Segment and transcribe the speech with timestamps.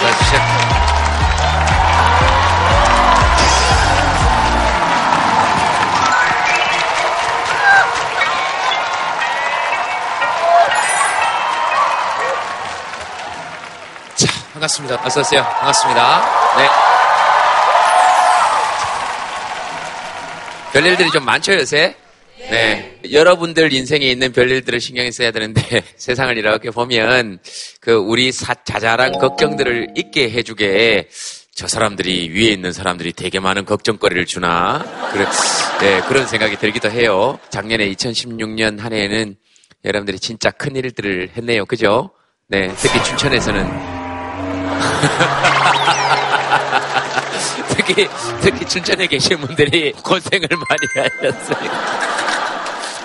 [0.00, 0.38] 수고하십시오.
[14.16, 15.00] 자, 반갑습니다.
[15.04, 15.42] 어서 오세요.
[15.42, 16.20] 반갑습니다.
[16.56, 16.68] 네.
[20.72, 21.96] 별일들이 좀 많죠, 요새?
[23.02, 23.12] 네.
[23.12, 25.62] 여러분들 인생에 있는 별일들을 신경을 써야 되는데
[25.96, 27.38] 세상을 이렇게 보면
[27.80, 31.08] 그 우리 사, 자잘한 걱정들을 잊게 해주게
[31.54, 35.26] 저 사람들이 위에 있는 사람들이 되게 많은 걱정거리를 주나 그래,
[35.80, 37.38] 네, 그런 생각이 들기도 해요.
[37.50, 39.36] 작년에 2016년 한 해에는
[39.84, 41.66] 여러분들이 진짜 큰 일들을 했네요.
[41.66, 42.10] 그죠?
[42.48, 43.66] 네, 특히 춘천에서는
[47.68, 48.08] 특히
[48.40, 52.39] 특히 춘천에 계신 분들이 고생을 많이 하셨어요.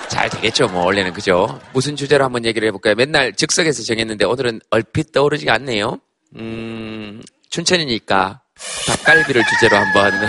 [0.08, 1.60] 잘 되겠죠, 뭐, 원래는, 그죠?
[1.72, 2.94] 무슨 주제로 한번 얘기를 해볼까요?
[2.94, 5.98] 맨날 즉석에서 정했는데 오늘은 얼핏 떠오르지가 않네요.
[6.36, 8.40] 음, 춘천이니까
[8.86, 10.12] 닭갈비를 주제로 한번.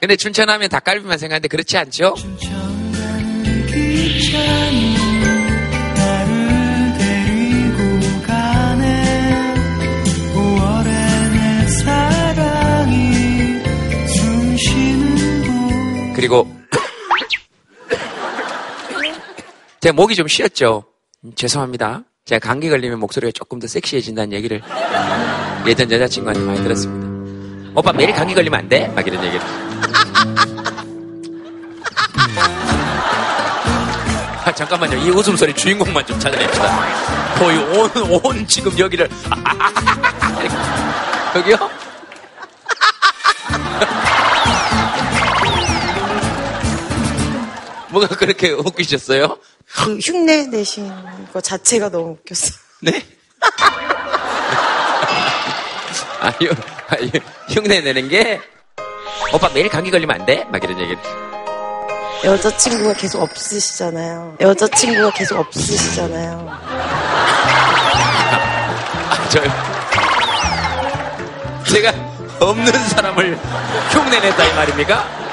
[0.00, 2.14] 근데 춘천 하면 닭갈비만 생각하는데 그렇지 않죠?
[16.14, 16.57] 그리고
[19.80, 20.84] 제 목이 좀 쉬었죠.
[21.24, 22.02] 음, 죄송합니다.
[22.24, 24.60] 제가 감기 걸리면 목소리가 조금 더 섹시해진다는 얘기를
[25.66, 27.08] 예전 여자친구한테 많이 들었습니다.
[27.74, 28.88] 오빠 매일 감기 걸리면 안 돼?
[28.88, 29.40] 막 이런 얘기를.
[34.44, 34.96] 아, 잠깐만요.
[34.98, 37.34] 이 웃음소리 주인공만 좀 찾아냅시다.
[37.36, 37.90] 거의 온,
[38.24, 39.08] 온 지금 여기를.
[41.36, 41.56] 여기요?
[47.98, 49.38] 뭐가 그렇게 웃기셨어요?
[49.74, 50.90] 그 흉내 내신
[51.32, 52.54] 거 자체가 너무 웃겼어.
[52.82, 53.04] 네?
[56.20, 56.50] 아, 흉,
[56.88, 58.40] 아, 흉- 흉내 내는 게,
[59.32, 60.44] 오빠 매일 감기 걸리면 안 돼?
[60.50, 60.98] 막 이런 얘기를.
[62.24, 64.36] 여자친구가 계속 없으시잖아요.
[64.40, 66.48] 여자친구가 계속 없으시잖아요.
[69.10, 69.48] 아, 저요.
[71.68, 71.92] 제가
[72.40, 73.36] 없는 사람을
[73.90, 75.27] 흉내 냈다 이 말입니까?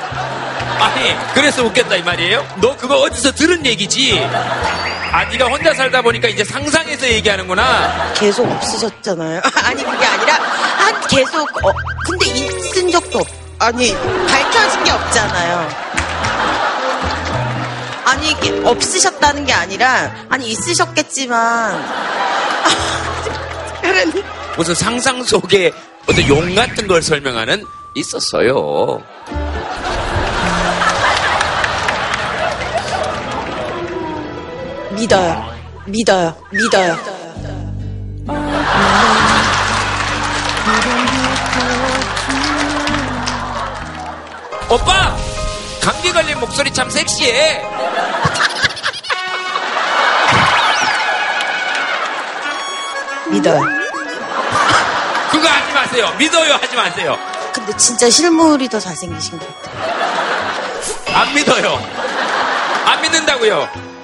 [0.80, 2.46] 아니, 그래서 웃겼다 이 말이에요?
[2.62, 4.20] 너 그거 어디서 들은 얘기지?
[5.12, 8.14] 아, 네가 혼자 살다 보니까 이제 상상해서 얘기하는구나.
[8.14, 9.42] 계속 없으셨잖아요.
[9.64, 11.72] 아니 그게 아니라 한 계속 어,
[12.06, 13.28] 근데 있은 적도 없.
[13.60, 13.94] 아니
[14.28, 15.70] 밝혀진 게 없잖아요.
[18.06, 21.86] 아니 이게 없으셨다는 게 아니라 아니 있으셨겠지만
[24.58, 25.72] 무슨 상상 속에
[26.08, 27.66] 어떤 용 같은 걸 설명하는
[27.96, 29.02] 있었어요.
[34.96, 35.54] 믿어요.
[35.86, 36.36] 믿어요.
[36.52, 36.98] 믿어요.
[44.70, 45.16] 오빠!
[45.82, 47.62] 감기 걸린 목소리 참 섹시해.
[53.30, 53.62] 믿어요.
[55.30, 56.16] 그거 하지 마세요.
[56.18, 57.18] 믿어요 하지 마세요.
[57.54, 59.96] 근데 진짜 실물이 더 잘생기신 것 같아요.
[61.16, 61.80] 안 믿어요.
[62.86, 63.95] 안 믿는다고요.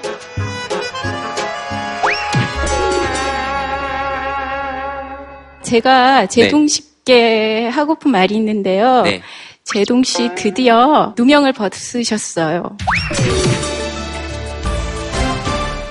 [5.71, 9.03] 제가 제동 씨께 하고픈 말이 있는데요.
[9.03, 9.21] 네.
[9.63, 12.75] 제동 씨 드디어 누명을 벗으셨어요.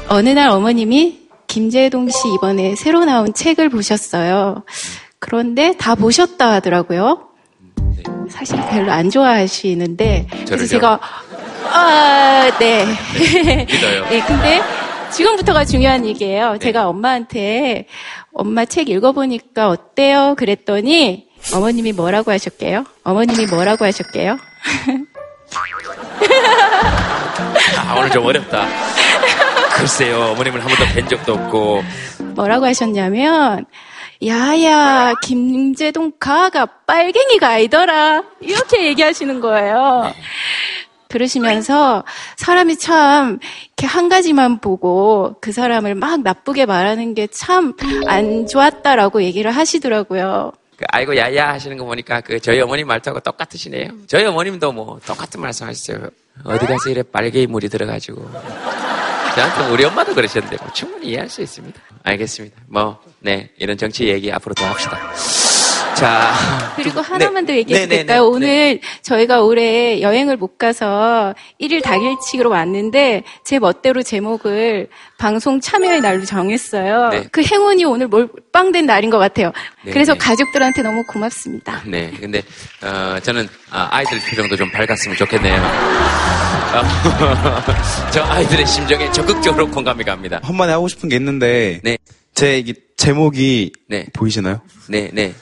[0.09, 4.65] 어느 날 어머님이 김재동 씨 이번에 새로 나온 책을 보셨어요.
[5.19, 7.29] 그런데 다 보셨다 하더라고요.
[8.29, 10.47] 사실 별로 안 좋아하시는데 저를요?
[10.47, 11.01] 그래서 제가
[11.73, 12.85] 아, 네.
[13.65, 14.09] 믿어요.
[14.11, 14.61] 네, 근데
[15.13, 16.59] 지금부터가 중요한 얘기예요.
[16.61, 17.87] 제가 엄마한테
[18.33, 20.35] 엄마 책 읽어보니까 어때요?
[20.39, 22.85] 그랬더니 어머님이 뭐라고 하셨게요?
[23.03, 24.39] 어머님이 뭐라고 하셨게요?
[27.89, 28.67] 아, 오늘 좀 어렵다.
[29.77, 31.83] 글쎄요, 어머님을 한 번도 뵌 적도 없고.
[32.35, 33.65] 뭐라고 하셨냐면
[34.25, 40.13] 야야 김재동 가가 빨갱이가 아니더라 이렇게 얘기하시는 거예요.
[41.11, 42.05] 그러시면서
[42.37, 43.39] 사람이 참
[43.77, 47.75] 이렇게 한 가지만 보고 그 사람을 막 나쁘게 말하는 게 참
[48.07, 50.53] 안 좋았다라고 얘기를 하시더라고요.
[50.77, 53.91] 그 아이고 야야 하시는 거 보니까 그 저희 어머님 말투하고 똑같으시네요.
[54.07, 56.09] 저희 어머님도 뭐 똑같은 말씀 하셨어요.
[56.45, 58.31] 어디 가서 이래 빨개 물이 들어가지고.
[59.35, 61.79] 저한테 우리 엄마도 그러셨는데 뭐 충분히 이해할 수 있습니다.
[62.03, 62.57] 알겠습니다.
[62.67, 64.99] 뭐, 네, 이런 정치 얘기 앞으로 더 합시다.
[66.01, 66.33] 자.
[66.77, 68.23] 그리고 하나만 더 얘기해도 네, 네, 될까요?
[68.23, 74.89] 네, 오늘 저희가 올해 여행을 못 가서 1일 당일치기로 왔는데 제 멋대로 제목을
[75.19, 77.09] 방송 참여의 날로 정했어요.
[77.11, 77.25] 네.
[77.31, 79.53] 그 행운이 오늘 몰빵된 날인 것 같아요.
[79.85, 80.19] 네, 그래서 네.
[80.19, 81.83] 가족들한테 너무 고맙습니다.
[81.85, 82.41] 네, 근데
[82.83, 85.55] 어, 저는 아, 아이들 표정도 좀 밝았으면 좋겠네요.
[86.73, 86.83] 어,
[88.11, 90.41] 저 아이들의 심정에 적극적으로 공감이 갑니다.
[90.43, 91.99] 한마디 하고 싶은 게 있는데 네,
[92.35, 94.07] 제 이게 제목이 네.
[94.15, 94.63] 보이시나요?
[94.89, 95.35] 네, 네.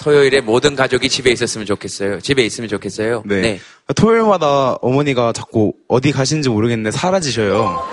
[0.00, 2.20] 토요일에 모든 가족이 집에 있었으면 좋겠어요.
[2.20, 3.22] 집에 있으면 좋겠어요.
[3.26, 3.60] 네.
[3.94, 7.86] 토요일마다 어머니가 자꾸 어디 가시는지 모르겠는데 사라지셔요.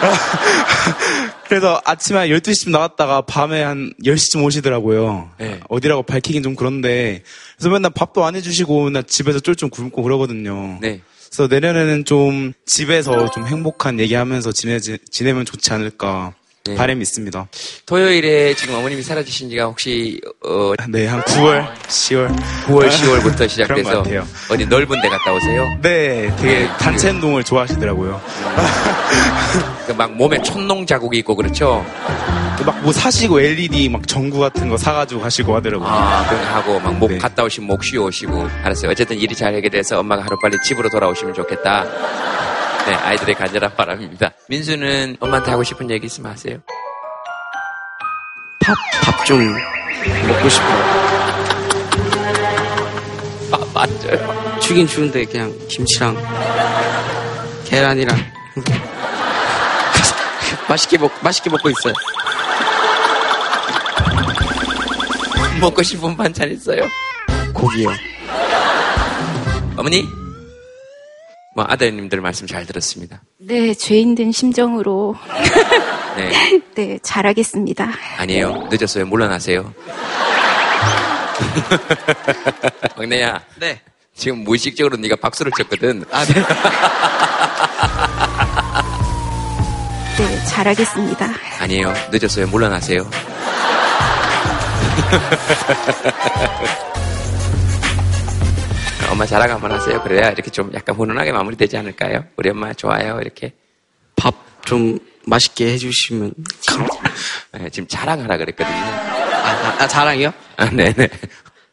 [1.48, 5.30] 그래서 아침에 한 12시쯤 나왔다가 밤에 한 10시쯤 오시더라고요.
[5.38, 5.60] 네.
[5.68, 7.22] 어디라고 밝히긴 좀 그런데.
[7.58, 10.78] 그래서 맨날 밥도 안 해주시고 맨날 집에서 쫄쫄 굶고 그러거든요.
[10.80, 11.00] 네.
[11.28, 16.34] 그래서 내년에는 좀 집에서 좀 행복한 얘기하면서 지내지, 지내면 좋지 않을까
[16.66, 16.74] 네.
[16.74, 17.48] 바람이 있습니다.
[17.86, 22.36] 토요일에 지금 어머님이 사라지신 지가 혹시 어, 네, 한 9월, 10월.
[22.66, 24.04] 9월, 10월부터 그런 것 시작돼서.
[24.50, 25.64] 어디 넓은 데 갔다 오세요?
[25.82, 28.20] 네, 되게 네, 단체 운동을 좋아하시더라고요.
[29.86, 31.84] 그막 몸에 촌농 자국이 있고 그렇죠?
[32.66, 35.88] 막 뭐 사시고 LED 막 전구 같은 거 사가지고 가시고 하더라고요.
[35.88, 37.18] 아, 그런 거 하고 막목 네.
[37.18, 38.90] 갔다 오시면 목 쉬어 오시고 알았어요.
[38.90, 41.86] 어쨌든 일이 잘 해결돼서 엄마가 하루 빨리 집으로 돌아오시면 좋겠다.
[42.86, 44.30] 네, 아이들의 간절한 바람입니다.
[44.48, 46.56] 민수는 엄마한테 하고 싶은 얘기 있으면 하세요.
[48.60, 49.38] 밥, 밥 좀
[50.26, 51.10] 먹고 싶어요.
[53.52, 54.58] 아, 맞아요.
[54.60, 56.16] 추긴 추운데 그냥 김치랑
[57.66, 58.16] 계란이랑
[60.68, 61.92] 맛있게 먹 맛있게 먹고 있어요.
[65.60, 66.86] 먹고 싶은 반찬 있어요?
[67.52, 67.90] 고기요.
[69.76, 70.08] 어머니?
[71.60, 73.20] 뭐 아드님들 말씀 잘 들었습니다.
[73.36, 75.14] 네, 죄인 된 심정으로
[76.16, 77.86] 네, 네, 잘하겠습니다.
[78.16, 78.66] 아니에요.
[78.70, 79.04] 늦었어요.
[79.04, 79.74] 물러나세요.
[82.96, 83.78] 막내야, 네.
[84.14, 86.02] 지금 무의식적으로 네가 박수를 쳤거든.
[86.10, 86.34] 아, 네.
[90.16, 91.28] 네, 잘하겠습니다.
[91.58, 91.92] 아니에요.
[92.10, 92.46] 늦었어요.
[92.46, 93.06] 물러나세요.
[99.10, 100.00] 엄마 자랑 한번 하세요.
[100.02, 102.24] 그래야 이렇게 좀 약간 훈훈하게 마무리되지 않을까요?
[102.36, 103.18] 우리 엄마 좋아요.
[103.20, 103.52] 이렇게.
[104.16, 106.32] 밥 좀 맛있게 해주시면.
[107.58, 108.76] 네, 지금 자랑하라 그랬거든요.
[108.76, 110.32] 아, 아, 아, 자랑이요?
[110.56, 111.08] 아, 네네.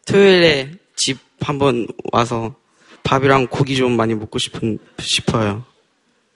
[0.06, 2.56] 토요일에 집 한번 와서
[3.04, 5.64] 밥이랑 고기 좀 많이 먹고 싶은, 싶어요.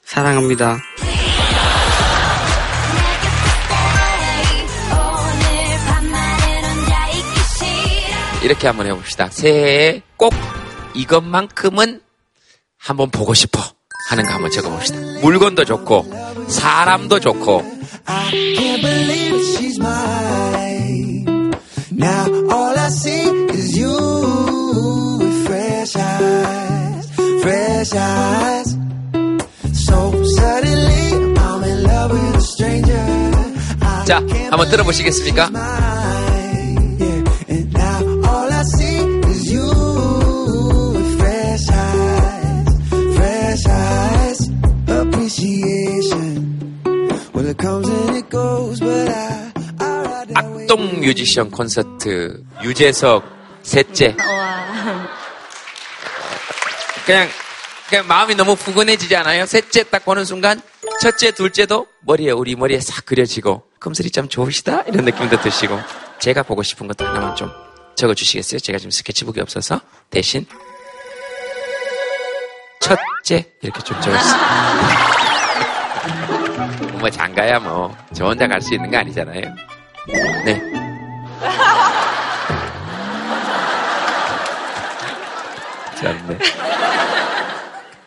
[0.03, 0.77] 사랑합니다.
[8.43, 9.29] 이렇게 한번 해봅시다.
[9.29, 10.33] 새해에 꼭
[10.93, 12.01] 이것만큼은
[12.77, 13.59] 한번 보고 싶어
[14.09, 14.97] 하는 거 한번 적어봅시다.
[15.21, 16.05] 물건도 좋고
[16.47, 17.63] 사람도 좋고
[34.05, 34.17] 자
[34.49, 35.49] 한번 들어보시겠습니까?
[51.31, 53.23] 뮤지션 콘서트 유재석
[53.63, 54.17] 셋째
[57.05, 57.29] 그냥
[57.87, 59.45] 그냥 마음이 너무 푸근해지지 않아요?
[59.45, 60.61] 셋째 딱 보는 순간
[61.01, 65.79] 첫째 둘째도 머리에 우리 머리에 싹 그려지고 금슬이 참 좋으시다 이런 느낌도 드시고
[66.19, 67.49] 제가 보고 싶은 것도 하나만 좀
[67.95, 68.59] 적어 주시겠어요?
[68.59, 69.79] 제가 지금 스케치북이 없어서
[70.09, 70.45] 대신
[72.81, 74.41] 첫째 이렇게 좀 적었어요.
[76.99, 79.41] 뭐 장가야 뭐 저 혼자 갈 수 있는 거 아니잖아요.
[80.45, 80.80] 네.
[85.99, 86.37] 참네.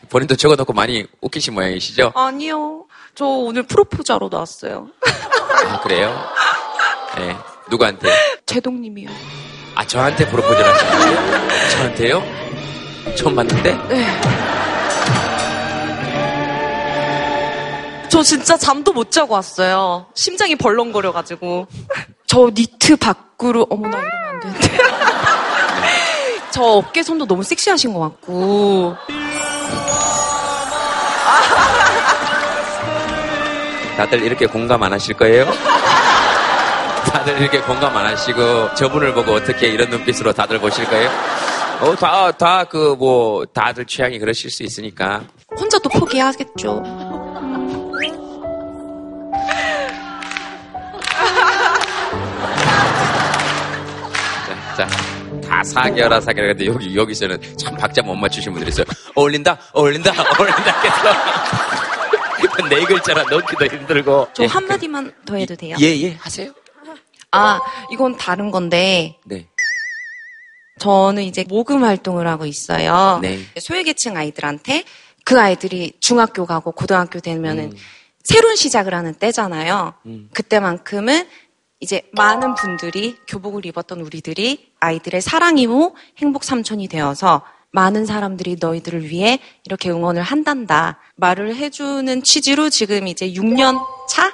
[0.09, 2.13] 본인도 적어놓고 많이 웃기신 모양이시죠?
[2.15, 2.85] 아니요.
[3.15, 4.89] 저 오늘 프로포즈하러 나왔어요.
[5.69, 6.17] 아, 그래요?
[7.17, 7.37] 네.
[7.71, 8.09] 누구한테?
[8.47, 9.11] 제동님이요.
[9.75, 11.71] 아, 저한테 프로포즈를 하셨어요?
[11.71, 12.23] 저한테요?
[13.17, 13.77] 처음 봤는데?
[18.09, 20.07] 저 진짜 잠도 못 자고 왔어요.
[20.15, 21.67] 심장이 벌렁거려가지고.
[22.35, 24.79] 저 니트 밖으로, 어머나 이러면 안 되는데.
[26.51, 28.97] 저 어깨 선도 너무 섹시하신 것 같고.
[33.97, 35.47] 다들 이렇게 공감 안 하실 거예요?
[37.07, 41.11] 다들 이렇게 공감 안 하시고 저분을 보고 어떻게 이런 눈빛으로 다들 보실 거예요?
[41.83, 45.23] 어, 다, 다, 그, 뭐, 다들 취향이 그러실 수 있으니까.
[45.57, 46.83] 혼자 또 포기하겠죠.
[54.77, 54.89] 자,
[55.43, 55.63] 자.
[55.65, 58.87] 사겨라 사겨라 근데 여기 여기서는 참 박자 못 맞추신 분들이 있어요.
[59.15, 64.29] 어울린다 어울린다 어울린다 계속 네 글자라 넣기도 힘들고.
[64.33, 65.77] 저 예, 한마디만 더 해도 돼요?
[65.81, 66.53] 예, 예, 하세요.
[67.31, 67.59] 아,
[67.93, 69.49] 이건 다른 건데, 네.
[70.79, 73.19] 저는 이제 모금 활동을 하고 있어요.
[73.23, 73.41] 네.
[73.59, 74.85] 소외계층 아이들한테
[75.25, 77.77] 그 아이들이 중학교 가고 고등학교 되면은 음.
[78.23, 79.95] 새로운 시작을 하는 때잖아요.
[80.33, 81.27] 그때만큼은
[81.85, 89.11] 이제 많은 분들이 교복을 입었던 우리들이 아이들의 사랑 이모, 행복 삼촌이 되어서 많은 사람들이 너희들을
[89.11, 94.33] 위해 이렇게 응원을 한단다 말을 해주는 취지로 지금 이제 6년 차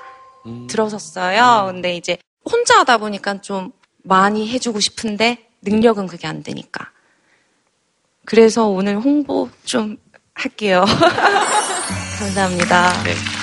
[0.69, 1.73] 들어섰어요.
[1.73, 3.73] 근데 이제 혼자 하다 보니까 좀
[4.04, 6.92] 많이 해주고 싶은데 능력은 그게 안 되니까.
[8.26, 9.97] 그래서 오늘 홍보 좀
[10.35, 10.85] 할게요.
[12.21, 13.02] 감사합니다.
[13.02, 13.39] 네.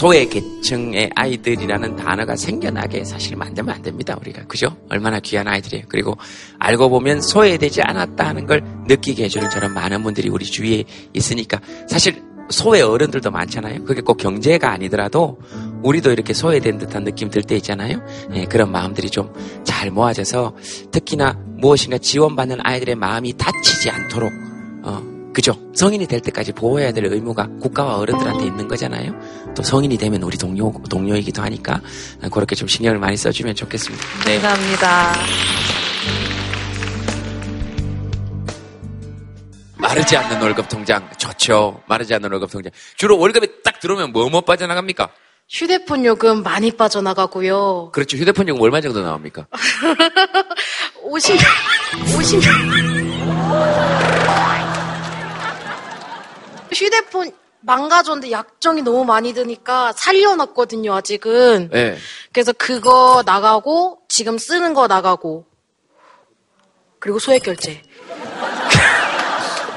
[0.00, 4.46] 소외 계층의 아이들이라는 단어가 생겨나게 사실 만들면 안 됩니다, 우리가.
[4.46, 4.74] 그죠?
[4.88, 5.84] 얼마나 귀한 아이들이에요.
[5.90, 6.16] 그리고
[6.58, 12.22] 알고 보면 소외되지 않았다 하는 걸 느끼게 해주는 저런 많은 분들이 우리 주위에 있으니까 사실
[12.48, 13.84] 소외 어른들도 많잖아요.
[13.84, 15.38] 그게 꼭 경제가 아니더라도
[15.82, 18.00] 우리도 이렇게 소외된 듯한 느낌 들 때 있잖아요.
[18.32, 19.30] 예, 그런 마음들이 좀
[19.64, 20.56] 잘 모아져서
[20.90, 24.30] 특히나 무엇인가 지원받는 아이들의 마음이 다치지 않도록
[24.82, 25.54] 어, 그죠?
[25.74, 29.12] 성인이 될 때까지 보호해야 될 의무가 국가와 어른들한테 있는 거잖아요.
[29.54, 31.80] 또 성인이 되면 우리 동료 동료이기도 하니까
[32.32, 34.04] 그렇게 좀 신경을 많이 써주면 좋겠습니다.
[34.26, 34.40] 네.
[34.40, 35.12] 감사합니다.
[39.78, 41.82] 마르지 않는 월급 통장 좋죠.
[41.86, 42.70] 마르지 않는 월급 통장.
[42.96, 45.08] 주로 월급이 딱 들어오면 뭐뭐 빠져나갑니까?
[45.48, 47.90] 휴대폰 요금 많이 빠져나가고요.
[47.92, 48.16] 그렇죠.
[48.16, 49.46] 휴대폰 요금 얼마 정도 나옵니까?
[51.02, 51.36] 50,
[52.16, 52.89] 50.
[56.84, 61.68] 휴대폰 망가졌는데 약정이 너무 많이 드니까 살려놨거든요, 아직은.
[61.70, 61.96] 네.
[62.32, 65.44] 그래서 그거 나가고, 지금 쓰는 거 나가고,
[66.98, 67.82] 그리고 소액 결제.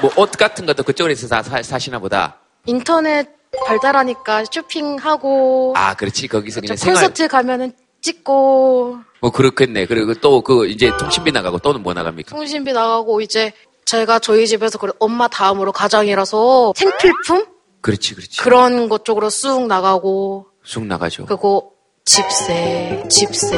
[0.00, 2.38] 뭐 옷 같은 것도 그쪽에서 다 사, 사시나 보다.
[2.66, 3.28] 인터넷
[3.66, 6.26] 발달하니까 쇼핑하고, 아, 그렇지.
[6.28, 6.94] 거기서 저 그냥 생활.
[7.02, 9.86] 콘서트 가면은 찍고, 뭐 그렇겠네.
[9.86, 12.34] 그리고 또 그 이제 통신비 나가고 또는 뭐 나갑니까?
[12.34, 13.52] 통신비 나가고, 이제
[13.84, 17.46] 제가 저희 집에서 그래 엄마 다음으로 가장이라서 생필품?
[17.80, 18.38] 그렇지, 그렇지.
[18.38, 21.26] 그런 것 쪽으로 쑥 나가고, 쑥 나가죠.
[21.26, 21.72] 그리고
[22.04, 23.56] 집세, 집세.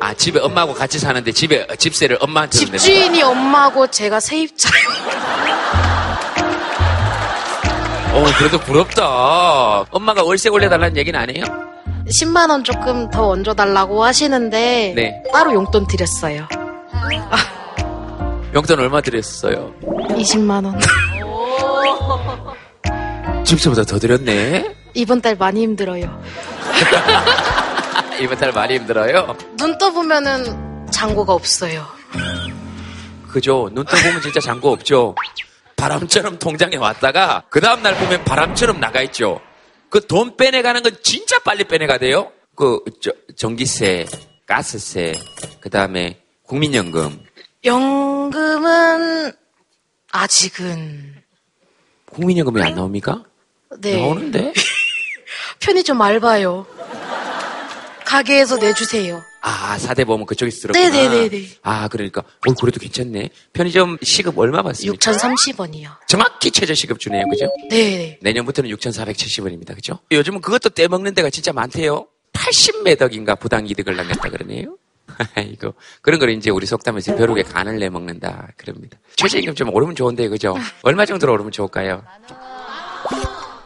[0.00, 2.78] 아, 집에 엄마하고 같이 사는데 집에 집세를 엄마한테 냅니다.
[2.78, 4.88] 집주인이 엄마고 제가 세입자예요.
[8.14, 9.86] 어, 그래도 부럽다.
[9.90, 11.44] 엄마가 월세 올려달라는 얘기는 안 해요?
[12.20, 15.22] 10만 원 조금 더 얹어달라고 하시는데 네.
[15.32, 16.46] 따로 용돈 드렸어요.
[18.54, 19.74] 용돈 얼마 드렸어요?
[19.80, 20.78] 20만 원.
[23.44, 24.74] 집세보다 더 드렸네?
[24.94, 26.22] 이번 달 많이 힘들어요.
[28.20, 29.36] 이번 달 많이 힘들어요?
[29.56, 31.86] 눈 떠보면은 잔고가 없어요.
[33.28, 33.70] 그죠.
[33.72, 35.14] 눈 떠보면 진짜 잔고 없죠.
[35.76, 39.40] 바람처럼 통장에 왔다가 그 다음날 보면 바람처럼 나가 있죠.
[39.88, 42.30] 그 돈 빼내가는 건 진짜 빨리 빼내가 돼요.
[42.54, 44.06] 그 저, 전기세,
[44.46, 45.14] 가스세,
[45.60, 47.24] 그 다음에 국민연금.
[47.64, 49.32] 연금은
[50.10, 51.14] 아직은
[52.06, 53.24] 국민연금이 안 나옵니까?
[53.80, 54.52] 네 나오는데?
[55.84, 56.66] 좀 얇아요.
[58.04, 59.22] 가게에서 내주세요.
[59.40, 60.90] 아, 사대보험은 그쪽에서 들었구나.
[60.90, 61.48] 네네네네.
[61.62, 62.20] 아, 그러니까.
[62.20, 63.30] 어, 그래도 괜찮네.
[63.52, 65.12] 편의점 시급 얼마 받습니까?
[65.12, 66.06] 6,030원이요.
[66.06, 67.26] 정확히 최저 시급 주네요.
[67.28, 67.46] 그죠?
[67.70, 68.18] 네.
[68.20, 69.74] 내년부터는 6,470원입니다.
[69.74, 69.98] 그죠?
[70.10, 72.06] 요즘은 그것도 떼먹는 데가 진짜 많대요.
[72.34, 74.76] 80매덕인가 부당이득을 남겼다 그러네요.
[75.50, 78.98] 이거 그런 걸 이제 우리 속담에서 벼룩에 간을 내 먹는다 그럽니다.
[79.16, 80.56] 최저임금 좀 오르면 좋은데 그죠?
[80.82, 82.02] 얼마 정도로 오르면 좋을까요?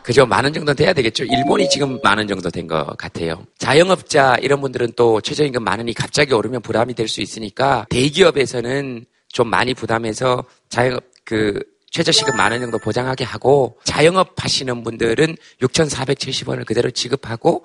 [0.03, 0.25] 그죠?
[0.25, 1.25] 만 원 정도 돼야 되겠죠?
[1.25, 3.45] 일본이 지금 만 원 정도 된 것 같아요.
[3.59, 9.49] 자영업자 이런 분들은 또 최저임금 만 원이 갑자기 오르면 부담이 될 수 있으니까 대기업에서는 좀
[9.51, 16.91] 많이 부담해서 자영업 그 최저시급 만 원 정도 보장하게 하고 자영업 하시는 분들은 6,470원을 그대로
[16.91, 17.65] 지급하고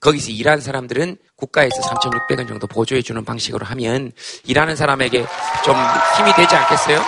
[0.00, 4.12] 거기서 일하는 사람들은 국가에서 3,600원 정도 보조해 주는 방식으로 하면
[4.44, 5.24] 일하는 사람에게
[5.64, 5.74] 좀
[6.18, 7.02] 힘이 되지 않겠어요?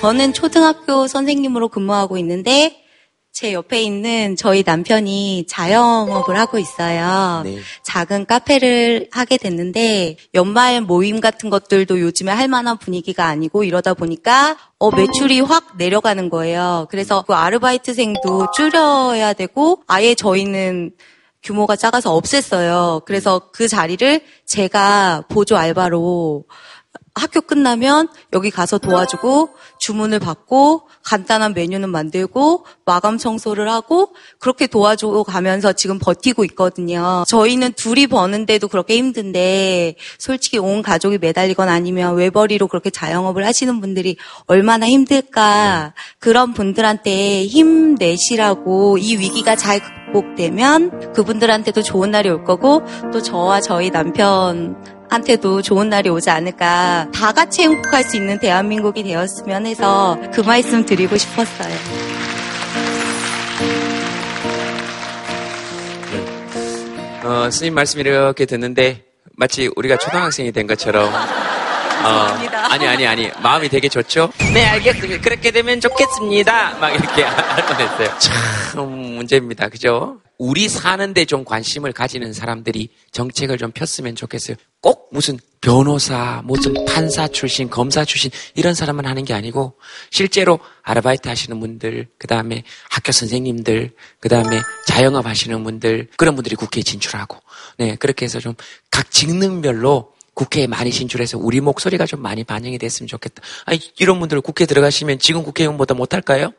[0.00, 2.85] 저는 초등학교 선생님으로 근무하고 있는데
[3.36, 7.42] 제 옆에 있는 저희 남편이 자영업을 하고 있어요.
[7.44, 7.58] 네.
[7.82, 14.56] 작은 카페를 하게 됐는데 연말 모임 같은 것들도 요즘에 할 만한 분위기가 아니고 이러다 보니까
[14.78, 16.86] 어 매출이 확 내려가는 거예요.
[16.90, 20.92] 그래서 그 아르바이트생도 줄여야 되고 아예 저희는
[21.42, 23.04] 규모가 작아서 없앴어요.
[23.04, 26.46] 그래서 그 자리를 제가 보조 알바로
[27.16, 29.50] 학교 끝나면 여기 가서 도와주고
[29.86, 37.22] 주문을 받고 간단한 메뉴는 만들고 마감 청소를 하고 그렇게 도와주고 가면서 지금 버티고 있거든요.
[37.28, 44.16] 저희는 둘이 버는데도 그렇게 힘든데 솔직히 온 가족이 매달리건 아니면 외벌이로 그렇게 자영업을 하시는 분들이
[44.46, 53.22] 얼마나 힘들까 그런 분들한테 힘내시라고 이 위기가 잘 극복되면 그분들한테도 좋은 날이 올 거고 또
[53.22, 54.76] 저와 저희 남편
[55.08, 57.08] 한테도 좋은 날이 오지 않을까.
[57.12, 61.74] 다 같이 행복할 수 있는 대한민국이 되었으면 해서 그 말씀 드리고 싶었어요.
[67.24, 69.04] 어, 스님 말씀 이렇게 듣는데
[69.36, 71.10] 마치 우리가 초등학생이 된 것처럼
[72.04, 72.08] 어,
[72.70, 74.30] 아니 아니 아니 마음이 되게 좋죠?
[74.54, 75.22] 네 알겠습니다.
[75.22, 76.78] 그렇게 되면 좋겠습니다.
[76.78, 78.18] 막 이렇게 할 뻔했어요.
[78.18, 79.68] 참 문제입니다.
[79.68, 80.20] 그죠?
[80.38, 84.56] 우리 사는데 좀 관심을 가지는 사람들이 정책을 좀 폈으면 좋겠어요.
[84.82, 89.78] 꼭 무슨 변호사, 무슨 판사 출신, 검사 출신 이런 사람만 하는 게 아니고
[90.10, 96.54] 실제로 아르바이트 하시는 분들, 그 다음에 학교 선생님들, 그 다음에 자영업 하시는 분들 그런 분들이
[96.54, 97.38] 국회에 진출하고
[97.78, 98.54] 네 그렇게 해서 좀
[98.96, 103.42] 각 직능별로 국회에 많이 진출해서 우리 목소리가 좀 많이 반영이 됐으면 좋겠다.
[103.64, 106.52] 아니 이런 분들 국회 들어가시면 지금 국회의원보다 못할까요?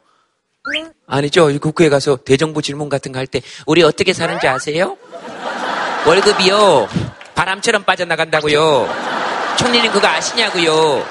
[1.06, 1.48] 아니죠.
[1.60, 4.98] 국회에 가서 대정부 질문 같은 거 할 때 우리 어떻게 사는지 아세요?
[6.06, 6.88] 월급이요.
[7.36, 8.90] 바람처럼 빠져나간다고요.
[9.60, 11.06] 총리는 그거 아시냐고요.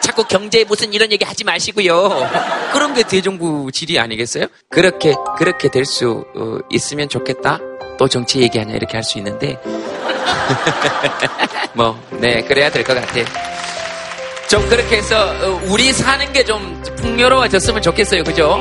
[0.00, 2.28] 자꾸 경제 무슨 이런 얘기 하지 마시고요.
[2.72, 4.46] 그런 게 대정부 질이 아니겠어요?
[4.68, 7.60] 그렇게 그렇게 될수 어, 있으면 좋겠다.
[7.98, 9.58] 또 정치 얘기하냐 이렇게 할 수 있는데
[11.74, 13.24] 뭐 네 그래야 될 것 같아요.
[14.48, 18.24] 좀 그렇게 해서 어, 우리 사는 게 좀 풍요로워졌으면 좋겠어요.
[18.24, 18.60] 그죠?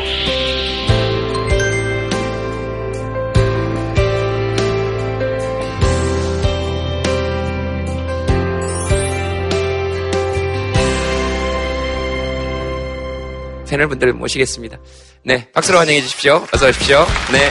[13.68, 14.78] 패널분들 모시겠습니다.
[15.24, 16.46] 네, 박수로 환영해 주십시오.
[16.54, 17.06] 어서 오십시오.
[17.32, 17.50] 네.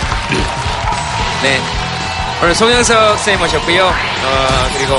[1.42, 1.60] 네.
[2.42, 3.84] 오늘 송영석 쌤 모셨고요.
[3.86, 3.92] 어,
[4.76, 4.94] 그리고,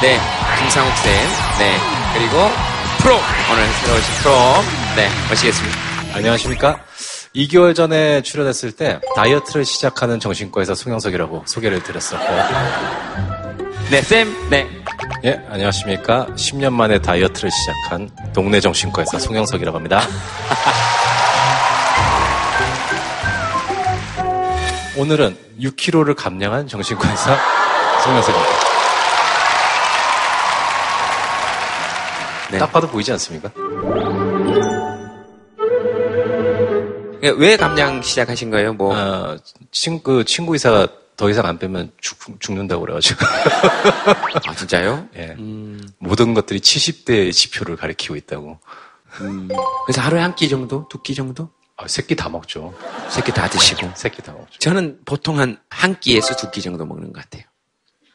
[0.00, 0.18] 네,
[0.58, 1.12] 김상욱 쌤.
[1.58, 1.76] 네.
[2.14, 2.48] 그리고
[2.98, 3.14] 프로.
[3.52, 4.32] 오늘 새로 오신 프로.
[4.96, 5.76] 네, 모시겠습니다.
[6.14, 6.80] 안녕하십니까.
[7.36, 12.24] 2개월 전에 출연했을 때 다이어트를 시작하는 정신과에서 송영석이라고 소개를 드렸었고.
[13.90, 14.34] 네, 쌤.
[14.48, 14.66] 네.
[15.24, 16.26] 예, 안녕하십니까.
[16.36, 20.00] 10년 만에 다이어트를 시작한 동네 정신과에서 송영석이라고 합니다.
[24.96, 27.30] 오늘은 6kg를 감량한 정신과에서
[28.04, 28.52] 송영석입니다.
[32.50, 32.58] 네.
[32.58, 33.50] 딱 봐도 보이지 않습니까?
[37.38, 38.74] 왜 감량 시작하신 거예요?
[38.74, 38.94] 뭐.
[38.94, 39.36] 어,
[39.70, 43.24] 친, 그 친구 의사가 더 이상 안 빼면 죽, 죽는다고 그래가지고.
[44.46, 45.08] 아, 진짜요?
[45.16, 45.34] 예.
[45.38, 48.58] 음, 모든 것들이 70대 지표를 가리키고 있다고.
[49.22, 49.48] 음.
[49.86, 50.86] 그래서 하루에 한 끼 정도?
[50.88, 51.48] 두 끼 정도?
[51.82, 52.74] 아, 새끼 다 먹죠.
[53.10, 53.90] 새끼 다 드시고.
[53.96, 54.58] 새끼 다 먹죠.
[54.58, 57.44] 저는 보통 한 한 끼에서 두 끼 정도 먹는 것 같아요.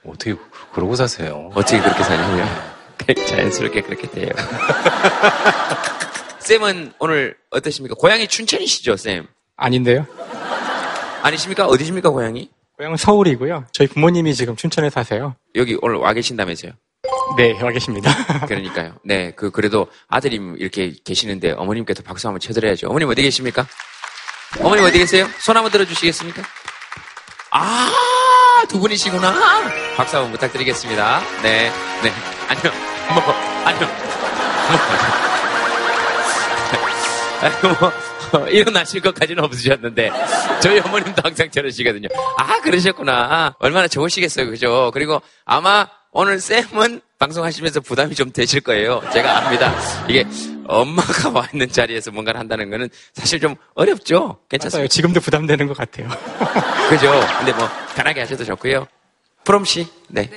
[0.06, 0.36] 어떻게
[0.74, 1.52] 그러고 사세요?
[1.54, 2.78] 어떻게 그렇게 사냐고요?
[3.28, 4.30] 자연스럽게 그렇게 돼요.
[6.40, 7.96] 쌤은 오늘 어떠십니까?
[7.96, 9.28] 고향이 춘천이시죠, 쌤?
[9.58, 10.06] 아닌데요.
[11.24, 11.68] 아니십니까?
[11.68, 12.50] 어디십니까, 고향이?
[12.78, 13.66] 고향은 서울이고요.
[13.74, 15.36] 저희 부모님이 지금 춘천에 사세요.
[15.56, 16.72] 여기 오늘 와 계신다면서요?
[17.36, 18.12] 네, 와 계십니다.
[18.48, 18.96] 그러니까요.
[19.04, 22.88] 네, 그, 그래도 아들이 이렇게 계시는데 어머님께서 박수 한번 쳐드려야죠.
[22.88, 23.68] 어머님 어디 계십니까?
[24.60, 25.28] 어머님 어디 계세요?
[25.40, 26.42] 손 한번 들어주시겠습니까?
[27.52, 27.92] 아,
[28.70, 29.34] 두 분이시구나.
[29.96, 31.22] 박수 한번 부탁드리겠습니다.
[31.44, 31.72] 네,
[32.04, 32.14] 네.
[32.48, 32.72] 아니요,
[33.14, 33.24] 뭐.
[37.40, 37.92] 아이고, 뭐,
[38.42, 40.12] 어, 일어나실 것까지는 없으셨는데,
[40.62, 42.08] 저희 어머님도 항상 저러시거든요.
[42.38, 43.56] 아, 그러셨구나.
[43.60, 44.50] 얼마나 좋으시겠어요.
[44.50, 44.90] 그죠?
[44.94, 49.02] 그리고 아마 오늘 쌤은 방송하시면서 부담이 좀 되실 거예요.
[49.12, 49.74] 제가 압니다.
[50.08, 50.26] 이게
[50.66, 54.40] 엄마가 와 있는 자리에서 뭔가를 한다는 거는 사실 좀 어렵죠?
[54.50, 54.78] 괜찮습니다.
[54.78, 54.88] 맞아요.
[54.88, 56.10] 지금도 부담되는 것 같아요.
[56.90, 57.12] 그죠?
[57.40, 58.88] 근데 뭐, 편하게 하셔도 좋고요.
[59.44, 60.30] 프롬 씨, 네.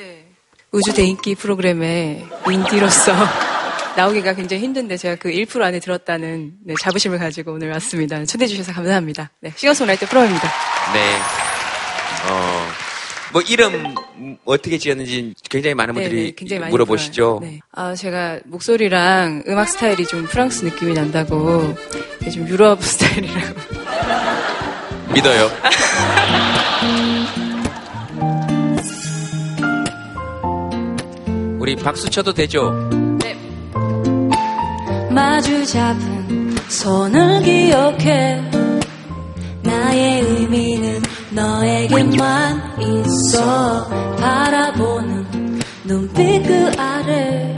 [0.73, 3.13] 우주 대인기 프로그램에 인디로서
[3.97, 8.25] 나오기가 굉장히 힘든데 제가 그 1% 안에 들었다는 네, 자부심을 가지고 오늘 왔습니다.
[8.25, 9.31] 초대해 주셔서 감사합니다.
[9.41, 10.49] 네, 싱어송라이터 프로입니다.
[10.95, 11.17] 네.
[12.31, 12.67] 어,
[13.33, 17.39] 뭐, 이름 음, 어떻게 지었는지 굉장히 많은 네, 분들이 네, 굉장히 많이 물어보시죠.
[17.43, 17.61] 네.
[17.73, 21.75] 아, 제가 목소리랑 음악 스타일이 좀 프랑스 느낌이 난다고
[22.33, 23.61] 좀 유럽 스타일이라고.
[25.15, 25.51] 믿어요.
[31.59, 32.73] 우리 박수 쳐도 되죠?
[35.11, 38.41] 마주 잡은 손을 기억해
[39.63, 47.55] 나의 의미는 너에게만 있어 바라보는 눈빛 그 아래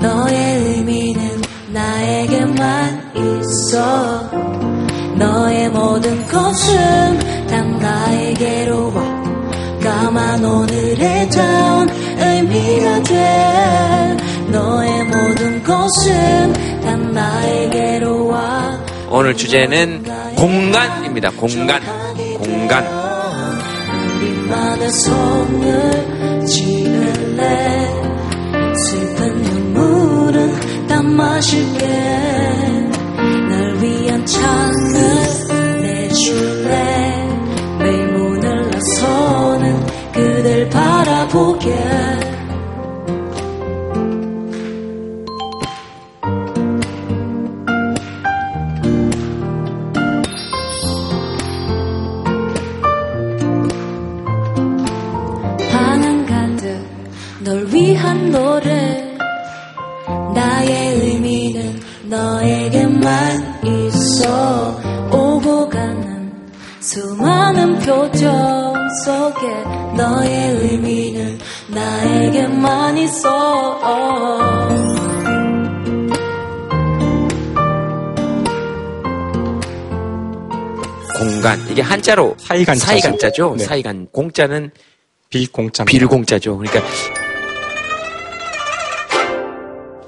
[0.00, 1.42] 너의 의미는
[1.72, 4.30] 나에게만 있어
[5.16, 9.20] 너의 모든 것은 다 나에게로 와
[9.82, 14.16] 까만 오늘의 전 의미가 돼
[14.48, 18.78] 너의 모든 것은 다 나에게로 와
[19.10, 20.04] 오늘 주제는
[20.36, 21.30] 공간입니다.
[21.32, 21.82] 공간.
[22.38, 22.99] 공간.
[24.50, 27.88] 우리만의 손을 지을래?
[28.88, 31.86] 슬픈 눈물은 다 마실게
[33.48, 37.28] 날 위한 창을 내줄래?
[37.78, 41.49] 매일 문을 나서는 그댈 바라보
[68.20, 69.46] 표정 속에
[69.96, 73.80] 너의 의미는 나에게만 있어
[81.18, 81.58] 공간.
[81.70, 82.86] 이게 한자로 사이간자죠.
[82.86, 83.54] 사이간자죠.
[83.56, 83.64] 네.
[83.64, 84.06] 사이간.
[84.12, 84.70] 공자는
[85.30, 85.84] 비공짜.
[85.84, 86.58] 비르공자죠.
[86.58, 86.86] 그러니까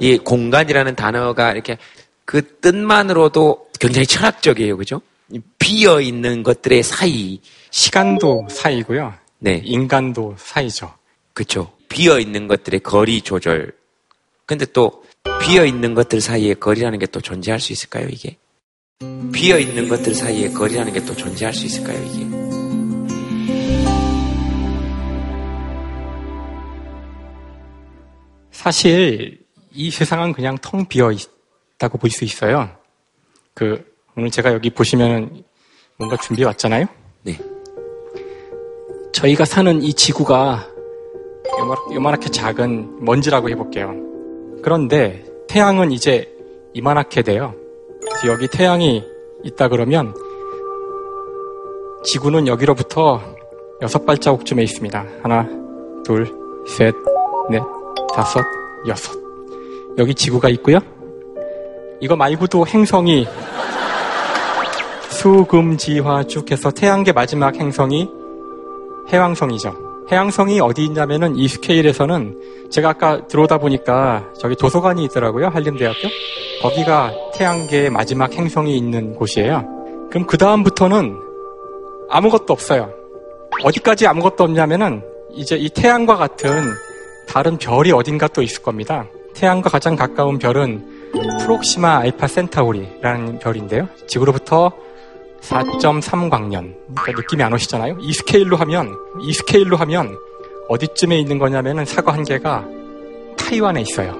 [0.00, 1.78] 이 공간이라는 단어가 이렇게
[2.26, 4.76] 그 뜻만으로도 굉장히 철학적이에요.
[4.76, 5.00] 그죠?
[5.32, 7.40] 이 비어 있는 것들의 사이.
[7.70, 9.14] 시간도 사이고요.
[9.38, 9.60] 네.
[9.64, 10.94] 인간도 사이죠.
[11.32, 11.72] 그쵸.
[11.88, 13.72] 비어 있는 것들의 거리 조절.
[14.46, 15.04] 근데 또
[15.40, 18.36] 비어 있는 것들 사이에 거리라는 게 또 존재할 수 있을까요, 이게?
[19.32, 22.26] 비어 있는 것들 사이에 거리라는 게 또 존재할 수 있을까요, 이게?
[28.50, 29.40] 사실
[29.72, 32.70] 이 세상은 그냥 텅 비어 있다고 볼 수 있어요.
[33.54, 35.42] 그 오늘 제가 여기 보시면
[35.98, 36.86] 뭔가 준비해 왔잖아요.
[37.22, 37.38] 네.
[39.12, 40.66] 저희가 사는 이 지구가
[41.60, 43.94] 요만- 요만하게 작은 먼지라고 해볼게요.
[44.62, 46.30] 그런데 태양은 이제
[46.74, 47.54] 이만하게 돼요.
[48.26, 49.04] 여기 태양이
[49.44, 50.14] 있다 그러면
[52.04, 53.20] 지구는 여기로부터
[53.82, 55.06] 여섯 발자국쯤에 있습니다.
[55.22, 55.48] 하나,
[56.04, 56.26] 둘,
[56.66, 56.94] 셋,
[57.50, 57.60] 넷,
[58.14, 58.40] 다섯,
[58.86, 59.12] 여섯.
[59.98, 60.78] 여기 지구가 있고요.
[62.00, 63.26] 이거 말고도 행성이
[65.22, 68.10] 수금지화 쭉 해서 태양계 마지막 행성이
[69.08, 69.72] 해왕성이죠.
[70.10, 75.46] 해왕성이 어디 있냐면은 이 스케일에서는 제가 아까 들어오다 보니까 저기 도서관이 있더라고요.
[75.46, 76.08] 한림대학교.
[76.60, 80.08] 거기가 태양계의 마지막 행성이 있는 곳이에요.
[80.10, 81.16] 그럼 그 다음부터는
[82.10, 82.90] 아무것도 없어요.
[83.62, 86.64] 어디까지 아무것도 없냐면은 이제 이 태양과 같은
[87.28, 89.06] 다른 별이 어딘가 또 있을 겁니다.
[89.34, 90.84] 태양과 가장 가까운 별은
[91.42, 93.86] 프록시마 알파 센타우리라는 별인데요.
[94.08, 94.72] 지구로부터
[95.42, 96.74] 4.3광년.
[96.94, 97.96] 그러니까 느낌이 안 오시잖아요?
[98.00, 100.16] 이 스케일로 하면, 이 스케일로 하면
[100.68, 102.64] 어디쯤에 있는 거냐면은 사과 한 개가
[103.36, 104.12] 타이완에 있어요.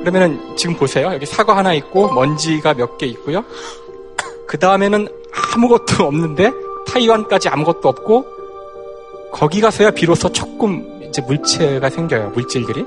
[0.00, 1.12] 그러면은 지금 보세요.
[1.12, 3.44] 여기 사과 하나 있고 먼지가 몇 개 있고요.
[4.46, 5.08] 그 다음에는
[5.54, 6.52] 아무것도 없는데
[6.86, 8.26] 타이완까지 아무것도 없고
[9.32, 12.30] 거기 가서야 비로소 조금 이제 물체가 생겨요.
[12.30, 12.84] 물질들이.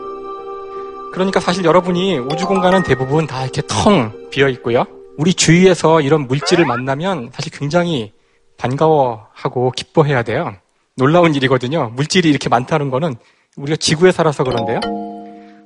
[1.12, 4.86] 그러니까 사실 여러분이 우주 공간은 대부분 다 이렇게 텅 비어 있고요.
[5.18, 8.14] 우리 주위에서 이런 물질을 만나면 사실 굉장히
[8.58, 10.56] 반가워하고 기뻐해야 돼요.
[10.96, 11.92] 놀라운 일이거든요.
[11.94, 13.16] 물질이 이렇게 많다는 거는
[13.58, 14.80] 우리가 지구에 살아서 그런데요.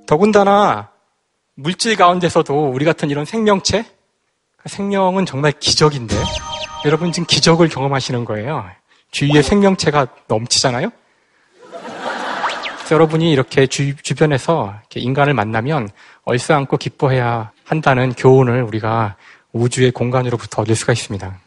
[0.08, 0.90] 더군다나
[1.56, 3.86] 물질 가운데서도 우리 같은 이런 생명체,
[4.66, 6.16] 생명은 정말 기적인데,
[6.86, 8.66] 여러분 지금 기적을 경험하시는 거예요.
[9.12, 10.92] 주위에 생명체가 넘치잖아요?
[12.92, 13.84] 여러분이 이렇게 주,
[14.80, 15.90] 이렇게 인간을 만나면
[16.24, 19.16] 얼싸안고 기뻐해야 한다는 교훈을 우리가
[19.54, 21.40] 우주의 공간으로부터 얻을 수가 있습니다.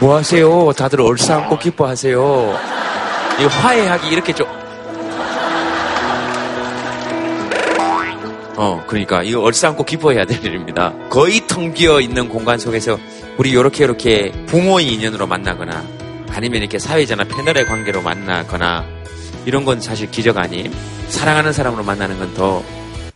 [0.00, 0.72] 뭐 하세요?
[0.72, 2.58] 다들 얼싸안고 기뻐하세요.
[3.40, 4.67] 이 화해하기 이렇게 좀.
[8.60, 10.92] 어, 그러니까 이거 얼싸안고 기뻐해야 될 일입니다.
[11.10, 12.98] 거의 텅 비어 있는 공간 속에서
[13.36, 15.84] 우리 요렇게 요렇게 부모의 인연으로 만나거나
[16.30, 18.84] 아니면 이렇게 사회자나 패널의 관계로 만나거나
[19.46, 20.74] 이런 건 사실 기적 아님.
[21.08, 22.62] 사랑하는 사람으로 만나는 건 더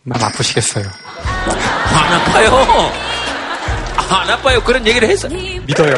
[0.03, 0.85] 마음 아프시겠어요.
[1.45, 2.91] 안 아파요.
[4.09, 4.61] 안 아파요.
[4.63, 5.95] 그런 얘기를 해서 믿어요.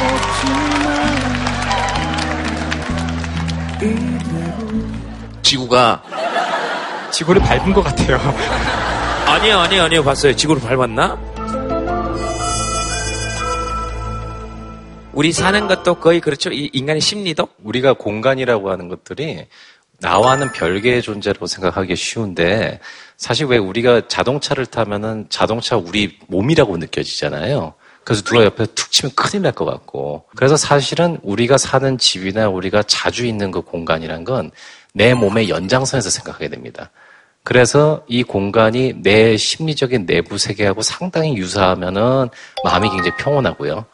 [5.50, 6.00] 지구가
[7.10, 8.18] 지구를 밟은 것 같아요.
[9.26, 10.04] 아니요, 아니요, 아니요.
[10.04, 10.36] 봤어요.
[10.36, 11.18] 지구를 밟았나?
[15.12, 16.50] 우리 사는 것도 거의 그렇죠.
[16.50, 19.46] 이 인간의 심리도 우리가 공간이라고 하는 것들이
[19.98, 22.78] 나와는 별개의 존재라고 생각하기 쉬운데
[23.16, 27.74] 사실 왜 우리가 자동차를 타면은 자동차 우리 몸이라고 느껴지잖아요.
[28.04, 30.24] 그래서 누가 옆에 툭 치면 큰일 날 것 같고.
[30.36, 34.52] 그래서 사실은 우리가 사는 집이나 우리가 자주 있는 그 공간이란 건
[34.92, 36.90] 내 몸의 연장선에서 생각하게 됩니다.
[37.42, 42.28] 그래서 이 공간이 내 심리적인 내부 세계하고 상당히 유사하면은
[42.64, 43.86] 마음이 굉장히 평온하고요.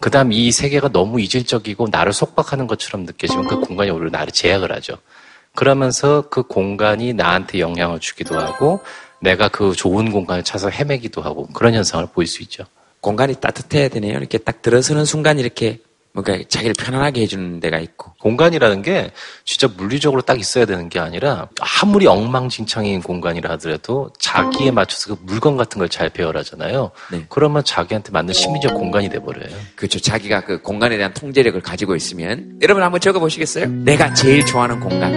[0.00, 4.72] 그 다음 이 세계가 너무 이질적이고 나를 속박하는 것처럼 느껴지면 그 공간이 오히려 나를 제약을
[4.72, 4.98] 하죠.
[5.54, 8.80] 그러면서 그 공간이 나한테 영향을 주기도 하고
[9.20, 12.64] 내가 그 좋은 공간을 찾아서 헤매기도 하고 그런 현상을 보일 수 있죠.
[13.00, 14.18] 공간이 따뜻해야 되네요.
[14.18, 15.78] 이렇게 딱 들어서는 순간 이렇게
[16.14, 18.12] 뭔가 자기를 편안하게 해주는 데가 있고.
[18.20, 19.10] 공간이라는 게
[19.44, 21.48] 진짜 물리적으로 딱 있어야 되는 게 아니라
[21.82, 26.92] 아무리 엉망진창인 공간이라 하더라도 자기에 맞춰서 그 물건 같은 걸 잘 배열하잖아요.
[27.28, 29.54] 그러면 자기한테 맞는 심리적 공간이 돼버려요.
[29.76, 30.00] 그렇죠.
[30.00, 33.66] 자기가 그 공간에 대한 통제력을 가지고 있으면 여러분 한번 적어보시겠어요?
[33.66, 35.12] 내가 제일 좋아하는 공간.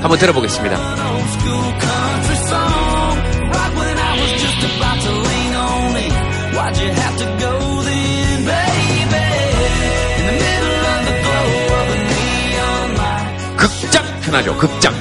[0.00, 0.76] 한번 들어보겠습니다.
[13.56, 14.56] 극장 편하죠.
[14.58, 14.94] 극장.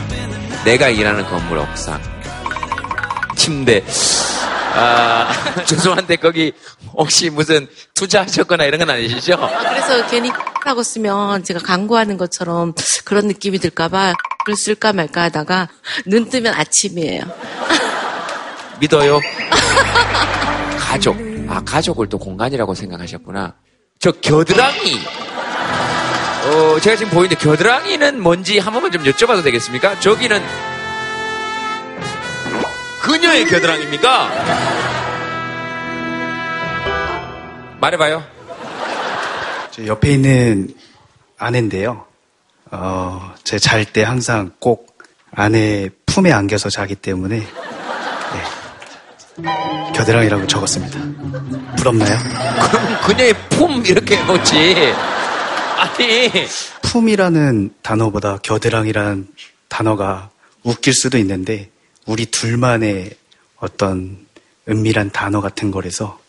[0.64, 2.02] 내가 일하는 건물 옥상.
[3.36, 3.84] 침대.
[4.76, 5.32] 아,
[5.66, 6.52] 죄송한데 거기
[6.94, 9.36] 혹시 무슨 투자하셨거나 이런 건 아니시죠?
[9.36, 10.32] 아, 그래서 괜히
[10.66, 12.74] 라고 쓰면 제가 광고하는 것처럼
[13.06, 14.14] 그런 느낌이 들까봐
[14.46, 15.70] 글 쓸까 말까 하다가
[16.06, 17.24] 눈 뜨면 아침이에요.
[18.80, 19.20] 믿어요.
[20.80, 21.18] 가족.
[21.50, 23.56] 아, 가족을 또 공간이라고 생각하셨구나.
[24.00, 25.00] 저 겨드랑이.
[26.46, 30.00] 어, 제가 지금 보이는데 겨드랑이는 뭔지 한 번만 좀 여쭤봐도 되겠습니까?
[30.00, 30.42] 저기는
[33.02, 34.30] 그녀의 겨드랑이입니까?
[37.80, 38.24] 말해봐요.
[39.72, 40.74] 제 옆에 있는
[41.38, 42.06] 아내인데요.
[42.72, 44.98] 어, 제 잘 때 항상 꼭
[45.32, 47.46] 아내 품에 안겨서 자기 때문에 네,
[49.94, 51.00] 겨드랑이라고 적었습니다.
[51.78, 52.18] 부럽나요?
[52.72, 54.76] 그럼 그녀의 품 이렇게 놓지.
[55.78, 56.32] 아니.
[56.82, 59.28] 품이라는 단어보다 겨드랑이라는
[59.68, 60.30] 단어가
[60.64, 61.70] 웃길 수도 있는데
[62.08, 63.12] 우리 둘만의
[63.58, 64.26] 어떤
[64.68, 66.20] 은밀한 단어 같은 거라서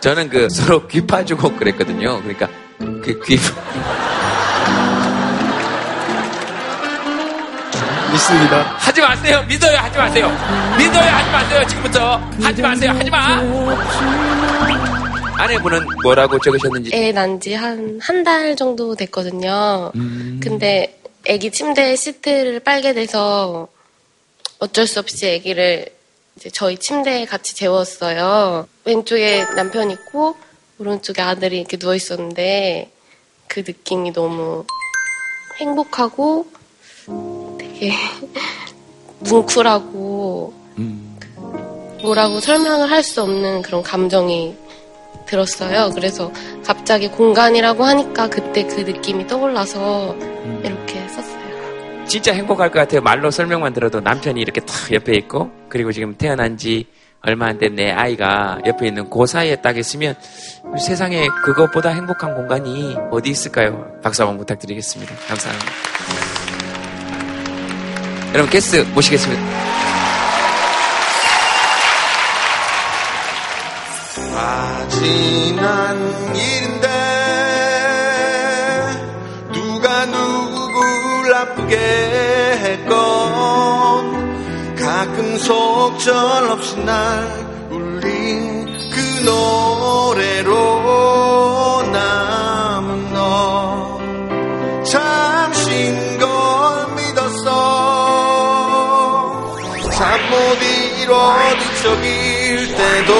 [0.00, 2.22] 저는 그 서로 귀 파주고 그랬거든요.
[2.22, 2.48] 그러니까
[2.78, 3.36] 그 귀.
[8.12, 8.62] 믿습니다.
[8.78, 9.44] 하지 마세요.
[9.48, 9.76] 믿어요.
[9.78, 10.28] 하지 마세요.
[10.78, 11.10] 믿어요.
[11.10, 11.66] 하지 마세요.
[11.68, 12.90] 지금부터 하지 마세요.
[12.92, 13.40] 하지 마.
[15.38, 16.90] 아내분은 뭐라고 적으셨는지.
[16.94, 19.92] 애 난지 한 한 달 정도 됐거든요.
[20.40, 23.68] 근데 애기 침대 시트를 빨게 돼서
[24.58, 25.86] 어쩔 수 없이 애기를
[26.36, 28.66] 이제 저희 침대에 같이 재웠어요.
[28.84, 30.36] 왼쪽에 남편 있고
[30.78, 32.90] 오른쪽에 아들이 이렇게 누워 있었는데
[33.46, 34.64] 그 느낌이 너무
[35.60, 36.46] 행복하고
[37.78, 37.92] 되게
[39.20, 40.52] 뭉클하고
[42.02, 44.54] 뭐라고 설명을 할 수 없는 그런 감정이
[45.26, 45.90] 들었어요.
[45.94, 46.32] 그래서
[46.64, 50.14] 갑자기 공간이라고 하니까 그때 그 느낌이 떠올라서
[50.64, 52.06] 이렇게 썼어요.
[52.06, 53.00] 진짜 행복할 것 같아요.
[53.02, 56.86] 말로 설명만 들어도 남편이 이렇게 탁 옆에 있고 그리고 지금 태어난 지
[57.20, 60.14] 얼마 안 된 내 아이가 옆에 있는 그 사이에 딱 있으면
[60.78, 63.86] 세상에 그것보다 행복한 공간이 어디 있을까요?
[64.02, 65.14] 박수 한번 부탁드리겠습니다.
[65.26, 66.37] 감사합니다.
[68.34, 69.42] 여러분 게스트 모시겠습니다.
[74.40, 75.98] 아, 지난
[76.36, 76.88] 일인데
[79.52, 81.76] 누가 누굴 아프게
[82.62, 82.94] 했건
[84.76, 87.26] 가끔 속절없이 날
[87.70, 90.52] 울린 그 노래로
[101.78, 103.14] 뒤척일 때도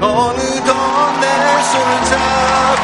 [0.00, 1.26] 어느덧 내
[1.62, 2.78] 손을 잡아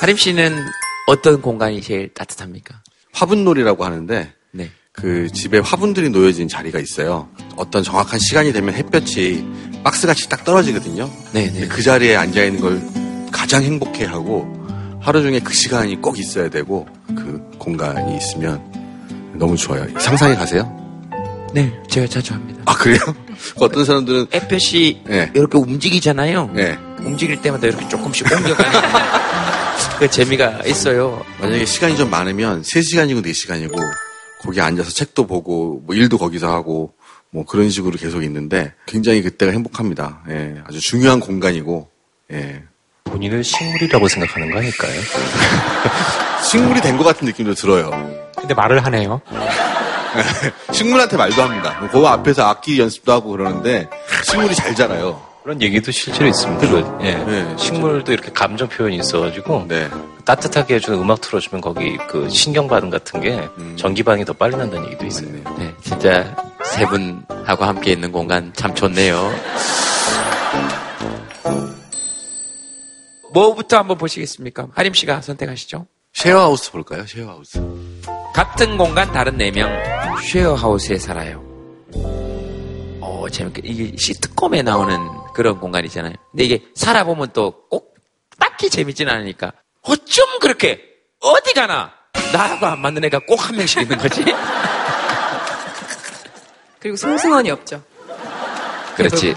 [0.00, 0.64] 하림 씨는
[1.06, 2.80] 어떤 공간이 제일 따뜻합니까?
[3.12, 4.70] 화분놀이라고 하는데 네.
[4.92, 7.28] 그 집에 화분들이 놓여진 자리가 있어요.
[7.56, 9.44] 어떤 정확한 시간이 되면 햇볕이
[9.82, 11.10] 박스같이 딱 떨어지거든요.
[11.32, 12.82] 네, 근데 그 자리에 앉아 있는 걸
[13.30, 18.62] 가장 행복해하고 하루 중에 그 시간이 꼭 있어야 되고 그 공간이 있으면
[19.34, 19.86] 너무 좋아요.
[19.98, 20.83] 상상해 가세요?
[21.54, 22.62] 네, 제가 자주 합니다.
[22.66, 22.98] 아 그래요?
[23.60, 25.30] 어떤 사람들은 햇볕이 네.
[25.34, 26.50] 이렇게 움직이잖아요.
[26.52, 26.76] 네.
[27.00, 28.80] 움직일 때마다 이렇게 조금씩 옮겨가는
[30.00, 31.24] 그 재미가 있어요.
[31.40, 33.78] 만약에 시간이 좀 많으면 3시간이고 4시간이고
[34.40, 36.92] 거기 앉아서 책도 보고 뭐 일도 거기서 하고
[37.30, 40.22] 뭐 그런 식으로 계속 있는데 굉장히 그때가 행복합니다.
[40.30, 41.88] 예, 아주 중요한 공간이고
[42.32, 42.62] 예.
[43.04, 45.00] 본인을 식물이라고 생각하는 거 아닐까요?
[46.50, 47.90] 식물이 된 것 같은 느낌도 들어요.
[48.36, 49.20] 근데 말을 하네요.
[50.72, 51.88] 식물한테 말도 합니다.
[51.90, 53.88] 그 앞에서 악기 연습도 하고 그러는데
[54.24, 55.20] 식물이 잘 자라요.
[55.42, 56.68] 그런 얘기도 실제로 있습니다.
[56.68, 57.54] 그, 예.
[57.58, 59.68] 식물도 이렇게 감정 표현이 있어가지고
[60.24, 63.46] 따뜻하게 해주는 음악 틀어주면 거기 그 신경 반응 같은 게
[63.76, 65.28] 전기 반응이 더 빨리 난다는 얘기도 있어요.
[65.58, 69.30] 네, 진짜 세 분하고 함께 있는 공간 참 좋네요.
[73.34, 74.68] 뭐부터 한번 보시겠습니까?
[74.72, 75.86] 하림 씨가 선택하시죠.
[76.14, 77.04] 쉐어하우스 볼까요?
[77.06, 77.60] 쉐어하우스.
[78.34, 79.68] 같은 공간 다른 네 명
[80.22, 81.42] 쉐어하우스에 살아요.
[83.00, 84.96] 어, 재밌게 이게 시트콤에 나오는
[85.34, 86.14] 그런 공간이잖아요.
[86.30, 87.94] 근데 이게 살아보면 또 꼭
[88.38, 90.80] 딱히 재밌진 않으니까 어쩜 그렇게
[91.20, 91.92] 어디 가나
[92.32, 94.24] 나하고 안 맞는 애가 꼭 한 명씩 있는 거지?
[96.80, 97.82] 그리고 송승헌이 없죠.
[98.96, 99.34] 그렇지.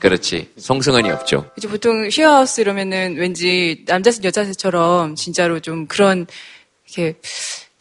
[0.00, 0.50] 그렇지.
[0.58, 1.50] 송승헌이 없죠.
[1.56, 6.26] 이제 보통 쉐어하우스 이러면은 왠지 남자셋 여자셋처럼 진짜로 좀 그런
[6.86, 7.18] 이렇게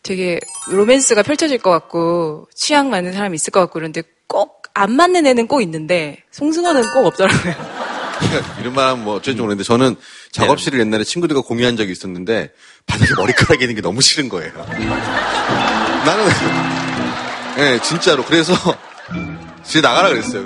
[0.03, 5.25] 되게 로맨스가 펼쳐질 것 같고 취향 맞는 사람이 있을 것 같고 그런데 꼭 안 맞는
[5.27, 7.53] 애는 꼭 있는데 송승헌은 꼭 없더라고요.
[8.61, 9.95] 이런 말 하면 뭐 어쩔 줄 모르겠는데 저는
[10.31, 12.51] 작업실을 옛날에 친구들과 공유한 적이 있었는데
[12.85, 14.53] 바닥에 머리카락이 있는 게 너무 싫은 거예요.
[16.05, 16.25] 나는
[17.57, 18.53] 예 진짜로 그래서
[19.63, 20.43] 집에 나가라 그랬어요.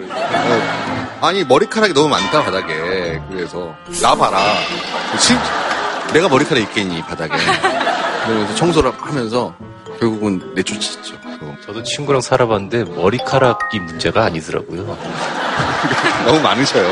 [1.23, 4.39] 아니 머리카락이 너무 많다 바닥에 그래서 나 봐라.
[5.17, 5.37] 진,
[6.13, 7.33] 내가 머리카락 있겠니 바닥에.
[8.25, 9.55] 그러면서 청소를 하면서
[10.01, 11.15] 결국은 내쫓았죠.
[11.65, 14.83] 저도 친구랑 살아봤는데 머리카락이 문제가 아니더라고요.
[16.27, 16.91] 너무 많으셔요.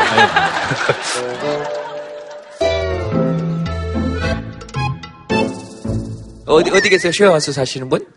[6.46, 7.12] 어디, 어디 계세요?
[7.12, 8.08] 쉐어하우스 사시는 분?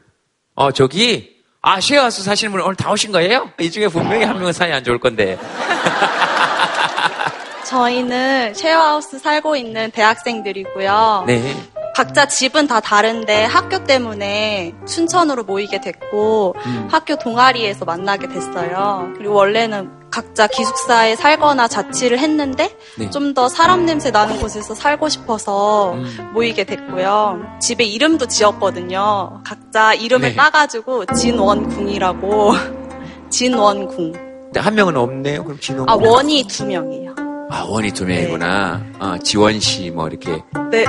[0.55, 1.34] 어, 저기?
[1.67, 3.49] 아, 쉐어하우스 사시는 분 오늘 다 오신 거예요?
[3.59, 5.39] 이 중에 분명히 한 명은 사이 안 좋을 건데.
[7.65, 11.25] 저희는 쉐어하우스 살고 있는 대학생들이고요.
[11.27, 11.57] 네.
[11.95, 16.89] 각자 집은 다 다른데 학교 때문에 춘천으로 모이게 됐고 음.
[16.91, 19.13] 학교 동아리에서 만나게 됐어요.
[19.17, 23.11] 그리고 원래는 각자 기숙사에 살거나 자취를 했는데 네.
[23.11, 26.31] 좀더 사람 냄새 나는 곳에서 살고 싶어서 음.
[26.35, 27.41] 모이게 됐고요.
[27.61, 29.41] 집에 이름도 지었거든요.
[29.45, 30.35] 각자 이름을 네.
[30.35, 32.53] 따가지고 진원궁이라고
[33.31, 34.13] 진원궁.
[34.57, 35.45] 한 명은 없네요?
[35.45, 35.89] 그럼 진원.
[35.89, 37.24] 아 원이 두 명이에요.
[37.51, 38.85] 아, 원이 두 명이구나.
[38.99, 40.31] 아, 지원 씨, 뭐, 이렇게.
[40.71, 40.85] 네,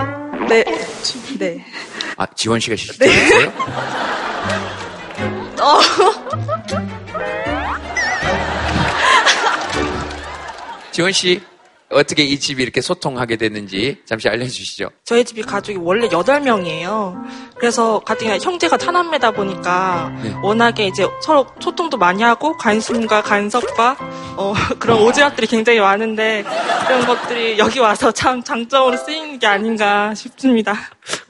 [0.48, 0.64] 네,
[1.38, 1.66] 네.
[2.18, 3.52] 아, 지원 씨가 실제 있어요?
[5.62, 5.80] 어.
[10.92, 11.42] 지원 씨,
[11.90, 14.90] 어떻게 이 집이 이렇게 소통하게 됐는지 잠시 알려주시죠.
[15.04, 17.16] 저희 집이 가족이 원래 8명이에요.
[17.66, 20.32] 그래서 같은 형제가 차남매다 보니까 네.
[20.44, 23.98] 워낙에 이제 서로 소통도 많이 하고 관심과 간섭과
[24.38, 26.44] 어, 그런 오지랖들이 굉장히 많은데
[26.86, 30.76] 그런 것들이 여기 와서 참 장점으로 쓰이는 게 아닌가 싶습니다.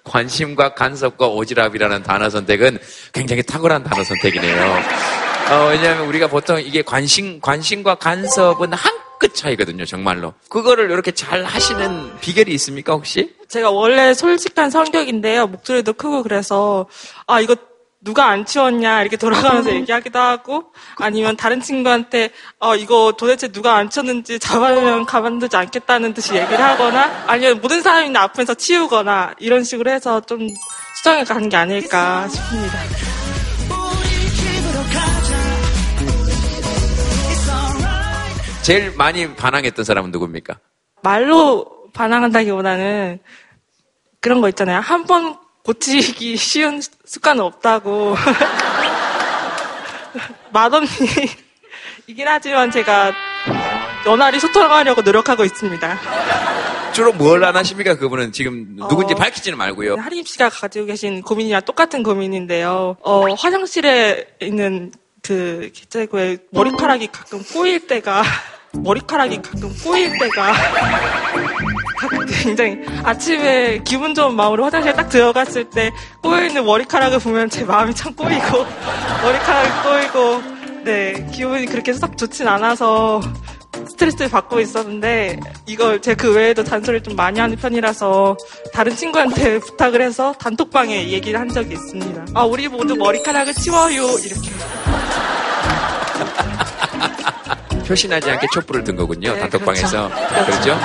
[0.04, 2.80] 관심과 간섭과 오지랖이라는 단어 선택은
[3.14, 4.84] 굉장히 탁월한 단어 선택이네요.
[5.52, 10.34] 어, 왜냐하면 우리가 보통 이게 관심, 관심과 간섭은 한 끗 차이거든요, 정말로.
[10.50, 13.36] 그거를 이렇게 잘 하시는 비결이 있습니까, 혹시?
[13.48, 15.48] 제가 원래 솔직한 성격인데요.
[15.48, 16.88] 목소리도 크고 그래서
[17.28, 17.56] 아 이거
[18.06, 20.66] 누가 안 치웠냐 이렇게 돌아가면서 얘기하기도 하고
[20.98, 27.24] 아니면 다른 친구한테 어 이거 도대체 누가 안 치웠는지 잡아내면 가만두지 않겠다는 듯이 얘기를 하거나
[27.26, 30.48] 아니면 모든 사람이 나 앞에서 치우거나 이런 식으로 해서 좀
[30.98, 33.25] 수정해 가는 게 아닐까 싶습니다.
[38.66, 40.58] 제일 많이 반항했던 사람은 누굽니까?
[41.04, 43.20] 말로 반항한다기보다는
[44.22, 44.80] 그런 거 있잖아요.
[44.80, 48.16] 한 번 고치기 쉬운 습관은 없다고.
[50.52, 53.14] 맏언니이긴 하지만 제가
[54.08, 56.00] 연하리 소통하려고 노력하고 있습니다.
[56.94, 58.32] 주로 뭘 안 하십니까, 그분은?
[58.32, 59.96] 지금 누군지 어, 밝히지는 말고요.
[59.98, 62.98] 하림 씨가 가지고 계신 고민이랑 똑같은 고민인데요.
[63.02, 64.92] 어, 화장실에 있는
[65.22, 68.24] 그 개체구에 머리카락이 가끔 꼬일 때가
[68.84, 70.54] 머리카락이 가끔 꼬일 때가
[72.44, 78.14] 굉장히 아침에 기분 좋은 마음으로 화장실에 딱 들어갔을 때 꼬여있는 머리카락을 보면 제 마음이 참
[78.14, 78.66] 꼬이고
[79.24, 80.42] 머리카락이 꼬이고
[80.84, 83.22] 네 기분이 그렇게 썩 좋진 않아서
[83.90, 88.38] 스트레스를 받고 있었는데 이걸 제가 그 외에도 잔소리를 좀 많이 하는 편이라서
[88.74, 92.26] 다른 친구한테 부탁을 해서 단톡방에 얘기를 한 적이 있습니다.
[92.34, 94.50] 아 우리 모두 머리카락을 치워요 이렇게.
[97.86, 99.34] 표시나지 않게 촛불을 든 거군요.
[99.34, 100.10] 네, 단톡방에서.
[100.10, 100.46] 그렇죠.
[100.46, 100.80] 그렇죠?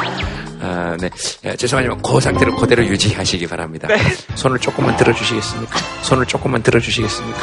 [0.63, 1.09] 아, 네.
[1.45, 3.89] 예, 죄송하지만 그 상태로 그대로 유지하시기 바랍니다.
[3.89, 3.97] 네.
[4.35, 5.79] 손을 조금만 들어주시겠습니까?
[6.03, 7.41] 손을 조금만 들어주시겠습니까?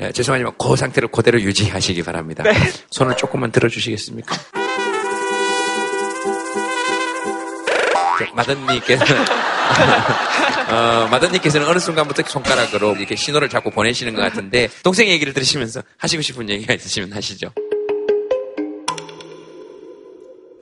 [0.00, 2.42] 예, 죄송하지만 그 상태로 그대로 유지하시기 바랍니다.
[2.42, 2.52] 네.
[2.90, 4.36] 손을 조금만 들어주시겠습니까?
[8.18, 9.24] 저, 마든님께서는
[10.70, 16.22] 어, 마든님께서는 어느 순간부터 손가락으로 이렇게 신호를 자꾸 보내시는 것 같은데 동생 얘기를 들으시면서 하시고
[16.22, 17.50] 싶은 얘기가 있으시면 하시죠.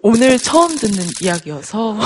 [0.03, 1.99] 오늘 처음 듣는 이야기여서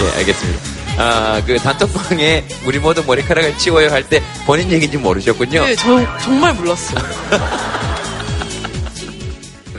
[0.00, 0.60] 예, 알겠습니다.
[0.98, 5.64] 아, 그 단톡방에 우리 모두 머리카락을 치워요 할 때 본인 얘기인지 모르셨군요.
[5.64, 6.98] 네, 저 정말 몰랐어요.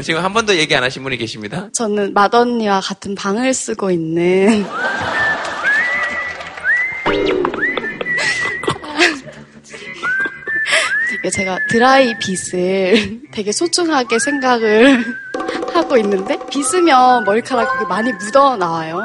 [0.03, 1.69] 지금 한 번도 얘기 안 하신 분이 계십니다.
[1.73, 4.65] 저는 맏언니와 같은 방을 쓰고 있는
[11.31, 15.03] 제가 드라이 빗을 되게 소중하게 생각을
[15.73, 18.99] 하고 있는데 빗으면 머리카락이 많이 묻어 나와요.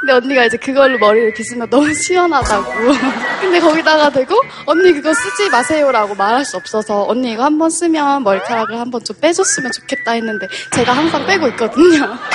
[0.00, 2.72] 근데 언니가 이제 그걸로 머리를 빗으면 너무 시원하다고.
[3.40, 4.34] 근데 거기다가 대고
[4.66, 9.72] 언니 그거 쓰지 마세요라고 말할 수 없어서 언니 이거 한번 쓰면 머리카락을 한번 좀 빼줬으면
[9.72, 12.16] 좋겠다 했는데 제가 항상 빼고 있거든요.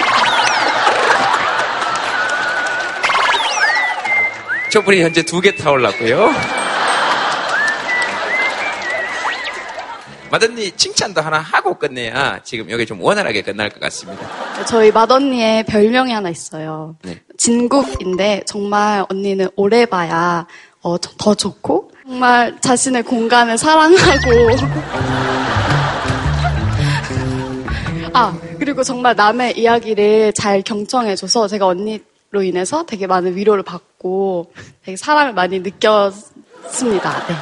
[4.71, 6.29] 촛불이 현재 두 개 타올랐고요.
[10.31, 14.27] 마든니 칭찬도 하나 하고 끝내야 지금 여기 좀 원활하게 끝날 것 같습니다.
[14.65, 16.97] 저희 맏언니의 별명이 하나 있어요.
[17.03, 17.21] 네.
[17.37, 20.45] 진국인데 정말 언니는 오래 봐야
[20.81, 24.31] 어, 더- 더 좋고 정말 자신의 공간을 사랑하고
[28.13, 34.51] 아 그리고 정말 남의 이야기를 잘 경청해줘서 제가 언니로 인해서 되게 많은 위로를 받고
[34.85, 37.25] 되게 사랑을 많이 느꼈습니다.
[37.27, 37.35] 네.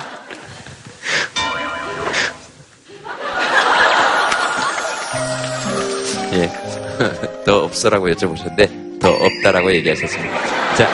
[6.34, 6.50] 예.
[7.46, 10.76] 더 없어라고 여쭤보셨는데 더 없다라고 얘기하셨습니다.
[10.78, 10.90] 자,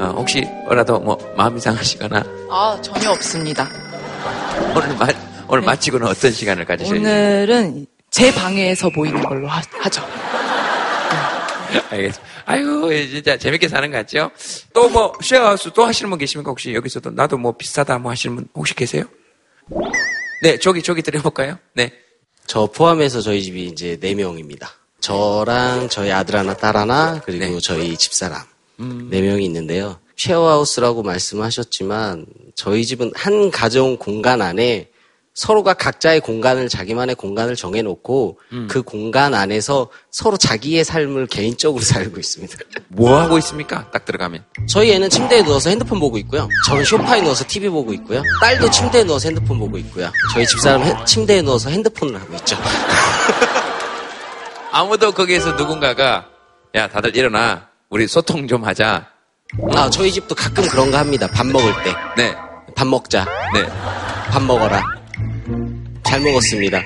[0.00, 3.68] 어, 혹시 뭐라도 뭐 마음이 상하시거나 아 전혀 없습니다.
[4.74, 5.06] 오늘 마,
[5.46, 10.02] 오늘 마치고는 어떤 시간을 가지셔야 오늘은 제 방에서 모이는 걸로 하, 죠
[11.90, 12.22] 알겠습니다.
[12.46, 14.30] 아이고, 예, 진짜 재밌게 사는 것 같죠?
[14.72, 16.50] 또 뭐, 쉐어하우스 또 하시는 분 계십니까?
[16.50, 19.04] 혹시 여기서도 나도 뭐 비슷하다 뭐 하시는 분 혹시 계세요?
[20.42, 21.58] 네, 저기, 저기 드려볼까요?
[21.74, 21.92] 네.
[22.46, 28.42] 저 포함해서 저희 집이 이제 네명입니다 저랑 저희 아들 하나, 딸 하나, 그리고 저희 집사람.
[29.10, 29.98] 네명이 있는데요.
[30.16, 34.88] 쉐어하우스라고 말씀하셨지만, 저희 집은 한 가정 공간 안에
[35.34, 42.56] 서로가 각자의 공간을, 자기만의 공간을 정해놓고, 그 공간 안에서 서로 자기의 삶을 개인적으로 살고 있습니다.
[42.88, 43.88] 뭐 하고 있습니까?
[43.92, 44.44] 딱 들어가면.
[44.68, 46.48] 저희 애는 침대에 누워서 핸드폰 보고 있고요.
[46.66, 48.22] 저는 소파에 누워서 TV 보고 있고요.
[48.40, 50.10] 딸도 침대에 누워서 핸드폰 보고 있고요.
[50.34, 52.56] 저희 집사람 은 침대에 누워서 핸드폰을 하고 있죠.
[54.78, 56.28] 아무도 거기에서 누군가가,
[56.76, 57.68] 야, 다들 일어나.
[57.90, 59.10] 우리 소통 좀 하자.
[59.74, 61.26] 아, 저희 집도 가끔 그런 거 합니다.
[61.26, 61.92] 밥 먹을 때.
[62.16, 62.36] 네.
[62.76, 63.26] 밥 먹자.
[63.54, 63.66] 네.
[64.30, 64.80] 밥 먹어라.
[66.04, 66.80] 잘 먹었습니다.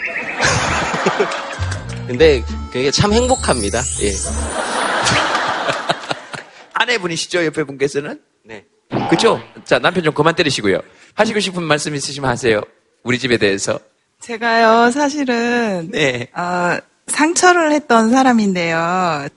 [2.09, 3.83] 근데 그게 참 행복합니다.
[4.01, 4.13] 예.
[6.73, 7.45] 아내분이시죠?
[7.45, 8.23] 옆에 분께서는?
[8.43, 8.65] 네.
[9.11, 9.39] 그죠?
[9.67, 10.81] 자, 남편 좀 그만 때리시고요.
[11.13, 12.63] 하시고 싶은 말씀 있으시면 하세요.
[13.03, 13.79] 우리 집에 대해서.
[14.19, 16.29] 제가요, 사실은, 네.
[16.35, 19.29] 어, 상처를 했던 사람인데요.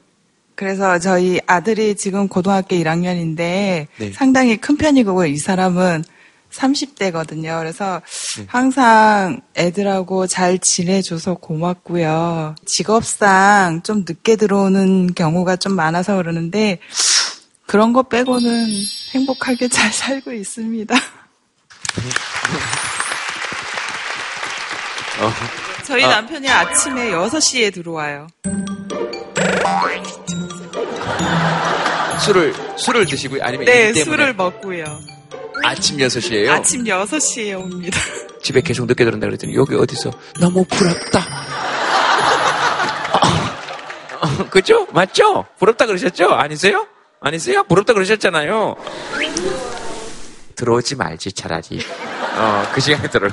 [0.56, 4.12] 그래서 저희 아들이 지금 고등학교 1학년인데 네.
[4.14, 6.04] 상당히 큰 편이고 이 사람은
[6.52, 7.60] 30대거든요.
[7.60, 8.02] 그래서
[8.38, 8.46] 네.
[8.48, 12.56] 항상 애들하고 잘 지내줘서 고맙고요.
[12.66, 16.80] 직업상 좀 늦게 들어오는 경우가 좀 많아서 그러는데
[17.66, 18.70] 그런 거 빼고는
[19.12, 20.96] 행복하게 잘 살고 있습니다.
[25.22, 25.65] 어.
[25.86, 26.10] 저희 아.
[26.10, 28.28] 남편이 아침에 6시에 들어와요.
[32.26, 33.44] 술을, 술을 드시고요?
[33.44, 33.94] 아니면 네?
[33.94, 35.00] 술을 먹고요.
[35.64, 36.50] 아침 6시에요?
[36.50, 38.00] 아침 6시에 옵니다.
[38.42, 41.20] 집에 계속 늦게 들어온다 그랬더니 여기 어디서 너무 부럽다.
[44.22, 44.88] 어, 그죠?
[44.92, 45.46] 맞죠?
[45.60, 46.30] 부럽다 그러셨죠?
[46.30, 46.88] 아니세요?
[47.20, 47.64] 아니세요?
[47.64, 48.76] 부럽다 그러셨잖아요.
[50.56, 51.80] 들어오지 말지 차라리.
[52.36, 53.32] 어, 그 시간에 들어올.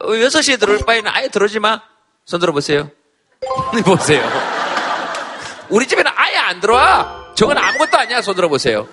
[0.00, 1.80] 어, 6시에 들어올 바에는 아예 들어오지 마.
[2.24, 2.90] 손 들어보세요.
[3.84, 4.22] 보세요.
[5.68, 7.32] 우리 집에는 아예 안 들어와.
[7.34, 8.22] 저건 아무것도 아니야.
[8.22, 8.88] 손 들어보세요.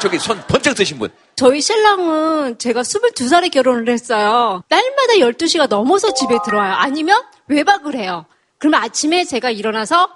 [0.00, 1.10] 저기 손 번쩍 드신 분.
[1.36, 4.62] 저희 신랑은 제가 22살에 결혼을 했어요.
[4.68, 6.74] 날마다 12시가 넘어서 집에 들어와요.
[6.74, 8.26] 아니면 외박을 해요.
[8.58, 10.08] 그러면 아침에 제가 일어나서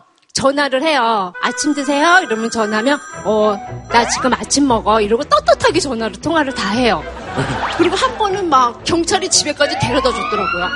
[0.42, 1.32] 전화를 해요.
[1.42, 2.20] 아침 드세요?
[2.22, 3.54] 이러면 전화하면, 어,
[3.90, 5.00] 나 지금 아침 먹어.
[5.00, 7.02] 이러고 떳떳하게 전화로 통화를 다 해요.
[7.76, 10.68] 그리고 한 번은 막 경찰이 집에까지 데려다 줬더라고요.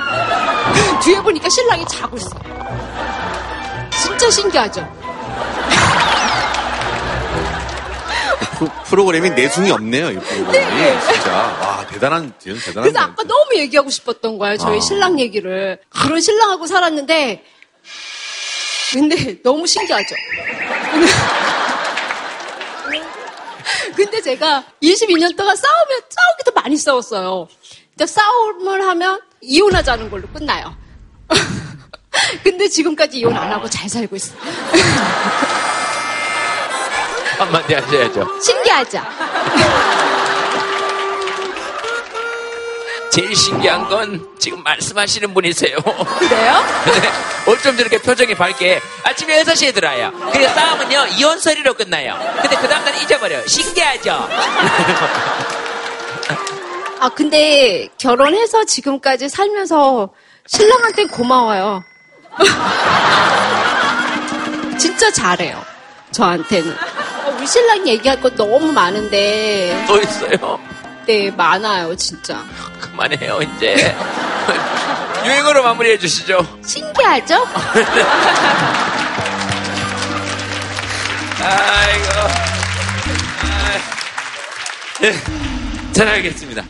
[1.03, 2.29] 뒤에 보니까 신랑이 자고 있어.
[3.99, 4.97] 진짜 신기하죠?
[8.57, 10.51] 프로, 프로그램이 내숭이 없네요, 이 프로그램이.
[10.75, 10.99] 네.
[11.01, 11.31] 진짜.
[11.31, 12.83] 와, 대단한, 대단한.
[12.83, 14.57] 그래서 아까 너무 얘기하고 싶었던 거예요.
[14.57, 14.79] 저희 아.
[14.79, 15.79] 신랑 얘기를.
[15.89, 17.43] 그런 신랑하고 살았는데,
[18.93, 20.15] 근데 너무 신기하죠?
[23.95, 27.47] 근데, 제가 22년 동안 싸우면, 싸우기도 많이 싸웠어요.
[27.89, 30.75] 근데 싸움을 하면 이혼하자는 걸로 끝나요.
[32.43, 34.37] 근데 지금까지 이혼 안 하고 잘 살고 있어요.
[37.37, 38.39] 한마디 하셔야죠.
[38.41, 39.01] 신기하죠?
[43.17, 45.75] 제일 신기한 건 지금 말씀하시는 분이세요.
[46.19, 46.53] 그래요?
[46.85, 47.51] 네.
[47.51, 50.11] 어쩜 저렇게 표정이 밝게 아침에 6시에 들어와요.
[50.31, 52.15] 그래서 싸움은요, 이혼 소리로 끝나요.
[52.43, 53.47] 근데 그 다음날 잊어버려요.
[53.47, 54.11] 신기하죠?
[56.99, 60.09] 아, 근데 결혼해서 지금까지 살면서
[60.45, 61.81] 신랑한테 고마워요.
[64.77, 65.59] 진짜 잘해요.
[66.11, 66.71] 저한테는.
[66.71, 69.85] 어, 우리 신랑 얘기할 거 너무 많은데.
[69.87, 70.59] 또 있어요?
[71.07, 72.43] 네, 많아요, 진짜.
[72.79, 73.75] 그만해요, 이제.
[75.25, 76.45] 유행어로 마무리해 주시죠.
[76.65, 77.35] 신기하죠?
[81.41, 82.09] 아이고.
[83.43, 83.71] 아,
[85.03, 85.13] 예,
[85.93, 86.63] 잘 알겠습니다.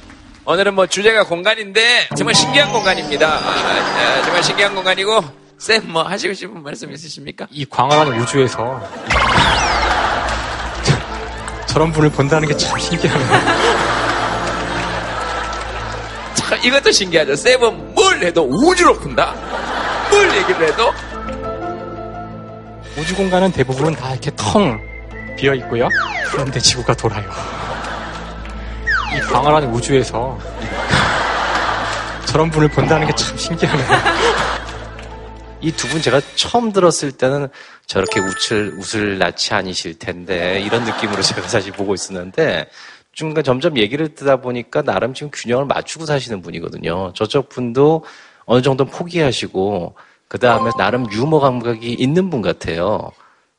[0.45, 3.27] 오늘은 뭐 주제가 공간인데 정말 신기한 공간입니다.
[3.27, 5.23] 아, 아, 정말 신기한 공간이고
[5.57, 7.47] 쌤 뭐 하시고 싶은 말씀 있으십니까?
[7.51, 8.81] 이 광활한 우주에서
[11.67, 14.06] 저런 분을 본다는 게 참 신기하네요.
[16.49, 17.35] 참 이것도 신기하죠.
[17.35, 19.33] 쌤은 뭘 해도 우주로 푼다.
[20.09, 20.93] 뭘 얘기를 해도
[22.97, 24.79] 우주 공간은 대부분 다 이렇게 텅
[25.37, 25.87] 비어 있고요.
[26.31, 27.29] 그런데 지구가 돌아요.
[29.15, 30.37] 이 광활한 우주에서
[32.25, 33.87] 저런 분을 본다는 게 참 신기하네요.
[35.61, 37.47] 이 두 분 제가 처음 들었을 때는
[37.87, 42.67] 저렇게 웃을, 웃을 낯이 아니실 텐데, 이런 느낌으로 제가 사실 보고 있었는데,
[43.17, 47.13] 중간 점점 얘기를 듣다 보니까 나름 지금 균형을 맞추고 사시는 분이거든요.
[47.15, 48.03] 저쪽 분도
[48.45, 49.95] 어느 정도 포기하시고,
[50.27, 53.09] 그 다음에 나름 유머 감각이 있는 분 같아요.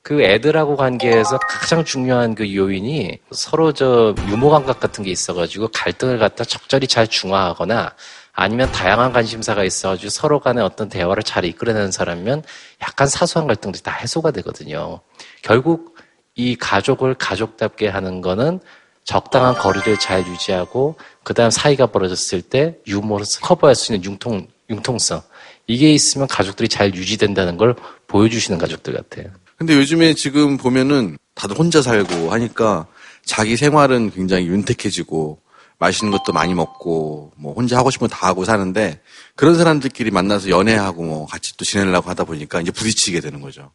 [0.02, 6.20] 그 애들하고 관계에서 가장 중요한 그 요인이 서로 저 유머 감각 같은 게 있어가지고 갈등을
[6.20, 7.94] 갖다 적절히 잘 중화하거나
[8.32, 12.44] 아니면 다양한 관심사가 있어가지고 서로 간의 어떤 대화를 잘 이끌어내는 사람이면
[12.80, 15.00] 약간 사소한 갈등들이 다 해소가 되거든요.
[15.42, 15.96] 결국
[16.36, 18.60] 이 가족을 가족답게 하는 거는
[19.08, 25.22] 적당한 거리를 잘 유지하고 그다음 사이가 벌어졌을 때 유머로 커버할 수 있는 융통 융통성
[25.66, 27.74] 이게 있으면 가족들이 잘 유지된다는 걸
[28.06, 29.32] 보여주시는 가족들 같아요.
[29.56, 32.86] 근데 요즘에 지금 보면은 다들 혼자 살고 하니까
[33.24, 35.40] 자기 생활은 굉장히 윤택해지고
[35.78, 39.00] 맛있는 것도 많이 먹고 뭐 혼자 하고 싶은 거 다 하고 사는데
[39.36, 43.70] 그런 사람들끼리 만나서 연애하고 뭐 같이 또 지내려고 하다 보니까 이제 부딪히게 되는 거죠.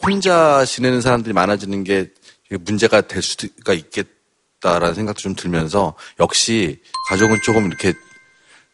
[0.00, 2.10] 혼자 지내는 사람들이 많아지는 게
[2.60, 4.13] 문제가 될 수가 있겠
[4.64, 7.92] 다라는 생각도 좀 들면서 역시 가족은 조금 이렇게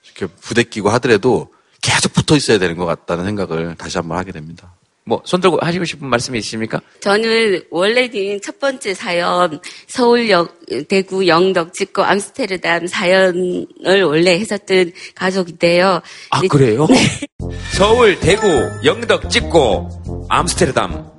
[0.04, 4.74] 이렇게 부대끼고 하더라도 계속 붙어 있어야 되는 것 같다는 생각을 다시 한번 하게 됩니다.
[5.04, 6.80] 뭐 손들고 하시고 싶은 말씀이 있습니까?
[7.00, 10.46] 저는 원래는 첫 번째 사연 서울 영,
[10.88, 13.66] 대구 영덕 찍고 암스테르담 사연을
[14.04, 16.00] 원래 했었던 가족인데요.
[16.30, 16.86] 아 근데- 그래요?
[17.74, 18.46] 서울, 대구,
[18.84, 21.10] 영덕 찍고 암스테르담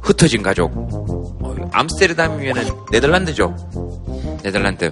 [0.00, 0.70] 흩어진 가족.
[0.74, 3.54] 어, 암스테르담이면은 네덜란드죠.
[4.42, 4.90] 네덜란드.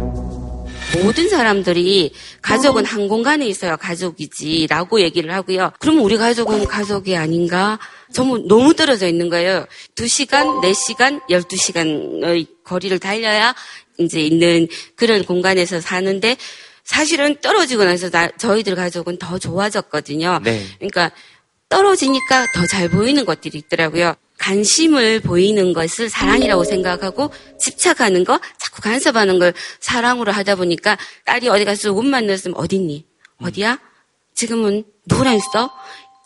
[1.03, 2.12] 모든 사람들이
[2.43, 5.72] 가족은 한 공간에 있어야 가족이지라고 얘기를 하고요.
[5.78, 7.78] 그럼 우리 가족은 가족이 아닌가?
[8.12, 9.64] 정말 너무 떨어져 있는 거예요.
[9.95, 13.55] 2시간, 4시간, 12시간의 거리를 달려야
[13.99, 16.36] 이제 있는 그런 공간에서 사는데
[16.84, 20.40] 사실은 떨어지고 나서 나- 저희들 가족은 더 좋아졌거든요.
[20.43, 20.62] 네.
[20.78, 21.11] 그러니까
[21.68, 24.14] 떨어지니까 더 잘 보이는 것들이 있더라고요.
[24.43, 27.30] 관심을 보이는 것을 사랑이라고 생각하고
[27.61, 33.07] 집착하는 거, 자꾸 간섭하는 걸 사랑으로 하다 보니까 딸이 어디 가서 옷 만났으면 어딨니?
[33.40, 33.78] 어디야?
[34.34, 35.70] 지금은 누구랑 있어?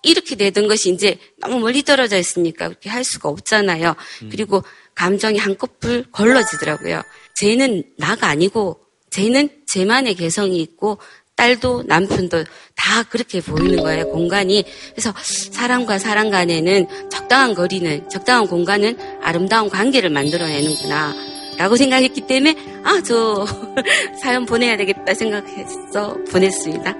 [0.02, 3.94] 이렇게 되던 것이 이제 너무 멀리 떨어져 있으니까 그렇게 할 수가 없잖아요.
[4.30, 4.62] 그리고
[4.94, 7.02] 감정이 한꺼풀 걸러지더라고요.
[7.34, 10.98] 쟤는 나가 아니고 쟤는 쟤만의 개성이 있고
[11.36, 14.64] 딸도 남편도 다 그렇게 보이는 거예요, 공간이.
[14.92, 15.12] 그래서
[15.52, 21.14] 사람과 사람 간에는 적당한 거리는, 적당한 공간은 아름다운 관계를 만들어내는구나.
[21.58, 23.46] 라고 생각했기 때문에 아 저
[24.20, 26.94] 사연 보내야 되겠다 생각해서 보냈습니다.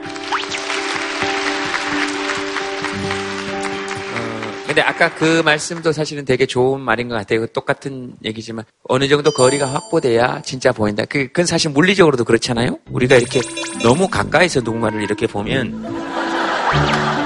[4.76, 7.46] 근데 아까 그 말씀도 사실은 되게 좋은 말인 것 같아요.
[7.46, 11.06] 똑같은 얘기지만 어느 정도 거리가 확보돼야 진짜 보인다.
[11.08, 12.78] 그- 그건 사실 물리적으로도 그렇잖아요.
[12.90, 13.40] 우리가 이렇게
[13.82, 15.82] 너무 가까이서 누군가를 이렇게 보면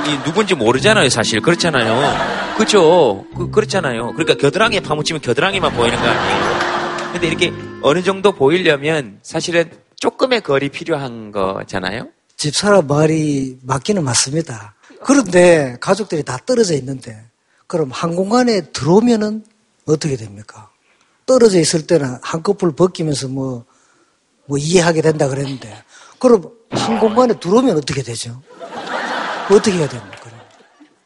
[0.07, 1.09] 이 누군지 모르잖아요.
[1.09, 2.55] 사실 그렇잖아요.
[2.57, 3.25] 그죠?
[3.37, 4.13] 그, 그렇잖아요.
[4.13, 7.11] 그러니까 겨드랑이에 파묻히면 겨드랑이만 보이는 거 아니에요.
[7.15, 12.07] 근데 이렇게 어느 정도 보이려면 사실은 조금의 거리 필요한 거잖아요.
[12.37, 14.75] 집사람 말이 맞기는 맞습니다.
[15.03, 17.25] 그런데 가족들이 다 떨어져 있는데
[17.71, 19.45] 그럼 한 공간에 들어오면은
[19.87, 20.71] 어떻게 됩니까?
[21.25, 23.65] 떨어져 있을 때는 한꺼풀 벗기면서 뭐,
[24.47, 25.85] 뭐 이해하게 된다 그랬는데
[26.19, 28.43] 그럼 한 공간에 들어오면 어떻게 되죠?
[29.49, 30.19] 어떻게 해야 됩니까?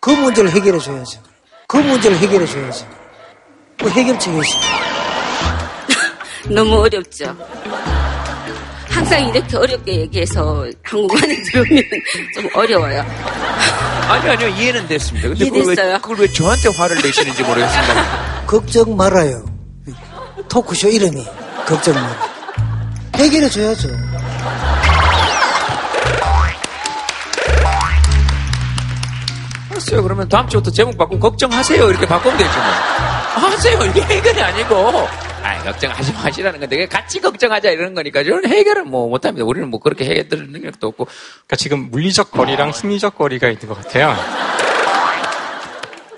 [0.00, 1.22] 그 문제를 해결해 줘야죠.
[1.68, 2.88] 그 문제를 해결해 줘야죠.
[3.78, 4.58] 그 해결책이 있어.
[6.48, 7.36] 너무 어렵죠.
[8.88, 11.84] 항상 이렇게 어렵게 얘기해서 한국안에 들으면
[12.34, 13.04] 좀 어려워요.
[14.08, 15.28] 아니 아니요 이해는 됐습니다.
[15.28, 15.74] 근데 그걸 왜?
[15.98, 18.44] 그걸 왜 저한테 화를 내시는지 모르겠습니다.
[18.46, 19.44] 걱정 말아요.
[20.48, 21.24] 토크쇼 이름이
[21.66, 22.34] 걱정 말아.
[23.16, 23.88] 해결해 줘야죠.
[29.70, 30.02] 알았어요.
[30.02, 31.88] 그러면 다음 주부터 제목 바꾸고 걱정하세요.
[31.90, 32.50] 이렇게 바꾸면 되죠.
[32.50, 33.23] 뭐.
[33.38, 33.82] 하세요.
[33.84, 34.74] 이게 해결이 아니고.
[35.42, 39.44] 아 걱정하지 마시라는 건데 같이 걱정하자 이러는 거니까 저는 해결은 뭐 못합니다.
[39.44, 41.04] 우리는 뭐 그렇게 해결 능력도 없고.
[41.04, 44.14] 그러니까 지금 물리적 거리랑 심리적 거리가 있는 것 같아요.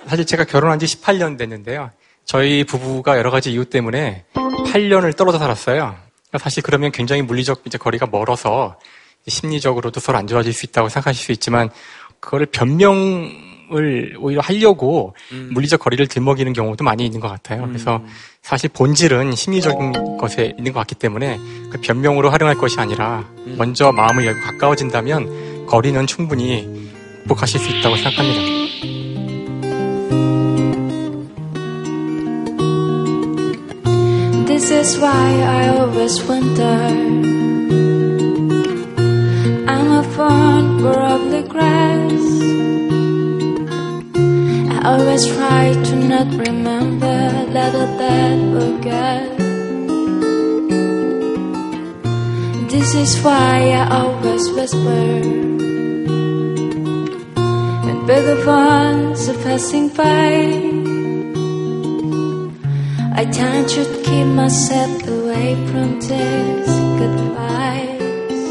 [0.07, 1.91] 사실 제가 결혼한 지 18년 됐는데요.
[2.25, 5.97] 저희 부부가 여러 가지 이유 때문에 8년을 떨어져 살았어요.
[6.29, 8.79] 그러니까 사실 그러면 굉장히 물리적 이제 거리가 멀어서
[9.27, 11.71] 심리적으로도 서로 안 좋아질 수 있다고 생각하실 수 있지만
[12.21, 13.31] 그거를 변명
[13.73, 15.15] 을 오히려 하려고
[15.51, 17.67] 물리적 거리를 들먹이는 경우도 많이 있는 것 같아요.
[17.67, 18.01] 그래서
[18.43, 21.39] 사실 본질은 심리적인 것에 있는 것 같기 때문에
[21.71, 26.87] 그 변명으로 활용할 것이 아니라 먼저 마음을 열고 가까워진다면 거리는 충분히
[27.25, 28.57] 극복하실 수 있다고 생각합니다.
[34.47, 36.65] This is why I always wonder.
[39.69, 42.26] I'm a fond for ugly grass.
[44.87, 47.19] I always try to not remember,
[47.51, 49.37] let that forget.
[52.71, 55.07] This is why I always whisper.
[57.85, 60.31] When bigger ones are passing by.
[63.21, 68.45] I tend to keep myself away from these goodbyes.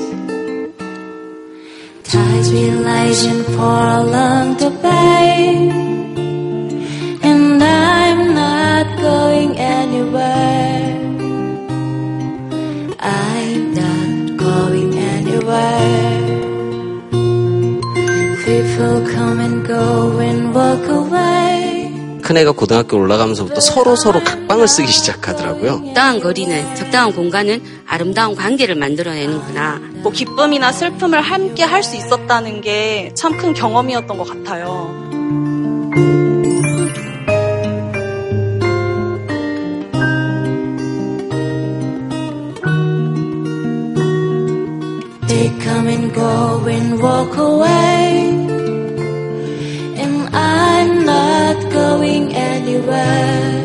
[2.04, 4.72] Ties realizing for along the
[9.10, 10.96] going anywhere.
[13.00, 16.24] I'm not going anywhere.
[18.46, 22.22] People come and go and walk away.
[22.24, 25.84] 큰애가 고등학교 올라가면서부터 서로 서로 각방을 쓰기 시작하더라고요.
[25.86, 29.80] 적당한 거리는, 적당한 공간은 아름다운 관계를 만들어내는구나.
[30.02, 35.06] 뭐 기쁨이나 슬픔을 함께 할 수 있었다는 게 참 큰 경험이었던 것 같아요.
[45.46, 48.34] They come and go and walk away.
[50.02, 53.62] And I'm not going anywhere.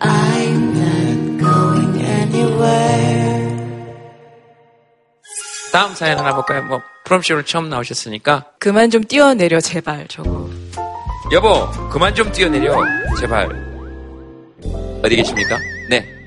[0.00, 3.58] I'm not going anywhere.
[5.72, 6.62] 다음 사연 하나 볼까요?
[6.62, 10.48] 뭐 프롬쇼를 처음 나오셨으니까 그만 좀 뛰어내려 제발 저거.
[11.32, 12.76] 여보 그만 좀 뛰어내려
[13.18, 13.48] 제발
[15.02, 15.58] 어디 계십니까?
[15.90, 16.23] 네.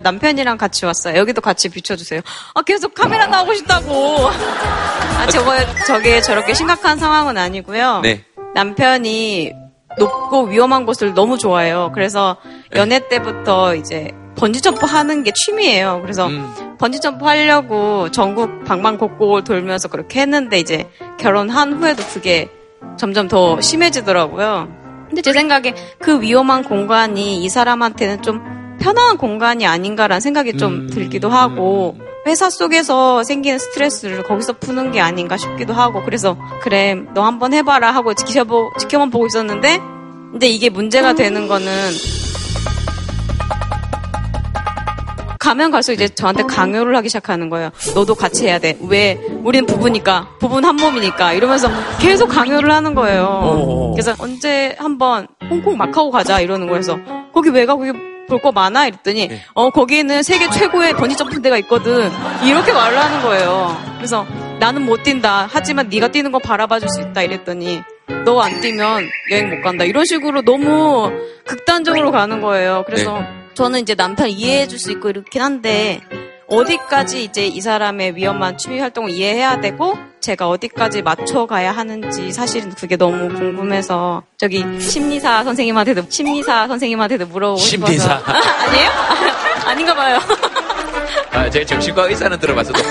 [0.00, 1.16] 남편이랑 같이 왔어요.
[1.16, 2.20] 여기도 같이 비춰주세요.
[2.54, 4.28] 아, 계속 카메라 나오고 싶다고.
[4.28, 5.52] 아, 저거,
[5.86, 8.00] 저게 저렇게 심각한 상황은 아니고요.
[8.02, 8.24] 네.
[8.54, 9.52] 남편이
[9.98, 11.90] 높고 위험한 곳을 너무 좋아해요.
[11.94, 12.36] 그래서
[12.74, 16.00] 연애 때부터 이제 번지점프 하는 게 취미예요.
[16.02, 16.76] 그래서 음.
[16.78, 20.88] 번지점프 하려고 전국 방방곡곡을 돌면서 그렇게 했는데 이제
[21.18, 22.48] 결혼한 후에도 그게
[22.96, 24.68] 점점 더 심해지더라고요.
[25.08, 28.40] 근데 제 생각에 그 위험한 공간이 이 사람한테는 좀
[28.80, 35.36] 편안한 공간이 아닌가라는 생각이 좀 들기도 하고 회사 속에서 생기는 스트레스를 거기서 푸는 게 아닌가
[35.36, 39.78] 싶기도 하고 그래서 그래 너 한번 해봐라 하고 지켜보, 지켜만 보고 있었는데
[40.32, 41.70] 근데 이게 문제가 되는 거는
[45.38, 47.70] 가면 갈수록 이제 저한테 강요를 하기 시작하는 거예요.
[47.94, 48.78] 너도 같이 해야 돼.
[48.88, 49.14] 왜?
[49.42, 50.36] 우리는 부부니까.
[50.38, 51.32] 부부는 한 몸이니까.
[51.32, 51.68] 이러면서
[51.98, 53.90] 계속 강요를 하는 거예요.
[53.94, 56.98] 그래서 언제 한번 홍콩 마카오 가자 이러는 거여서
[57.32, 57.74] 거기 왜 가?
[57.74, 57.90] 거기
[58.30, 58.86] 볼 거 많아?
[58.86, 59.42] 이랬더니, 네.
[59.52, 62.10] 어, 거기는 세계 최고의 번지점프 대가 있거든.
[62.42, 63.76] 이렇게 말을 하는 거예요.
[63.98, 64.24] 그래서
[64.58, 65.46] 나는 못 뛴다.
[65.50, 67.20] 하지만 네가 뛰는 거 바라봐 줄 수 있다.
[67.22, 67.82] 이랬더니,
[68.24, 69.84] 너 안 뛰면 여행 못 간다.
[69.84, 71.12] 이런 식으로 너무
[71.44, 72.84] 극단적으로 가는 거예요.
[72.86, 73.26] 그래서 네.
[73.54, 76.00] 저는 이제 남편 이해해 줄 수 있고 이렇긴 한데,
[76.50, 82.96] 어디까지 이제 이 사람의 위험한 취미 활동을 이해해야 되고 제가 어디까지 맞춰가야 하는지 사실은 그게
[82.96, 88.20] 너무 궁금해서 저기 심리사 선생님한테도 심리사 선생님한테도 물어보고 싶어서 심리사.
[88.66, 88.90] 아니에요?
[89.64, 90.18] 아닌가 봐요.
[91.32, 92.82] 아, 제가 정신과 의사는 들어봤어도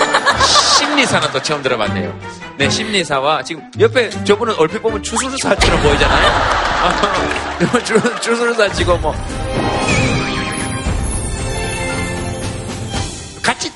[0.78, 2.18] 심리사는 또 처음 들어봤네요.
[2.56, 6.60] 네, 심리사와 지금 옆에 저분은 얼핏 보면 주술사처럼 보이잖아요.
[8.20, 9.14] 주술사 치고 뭐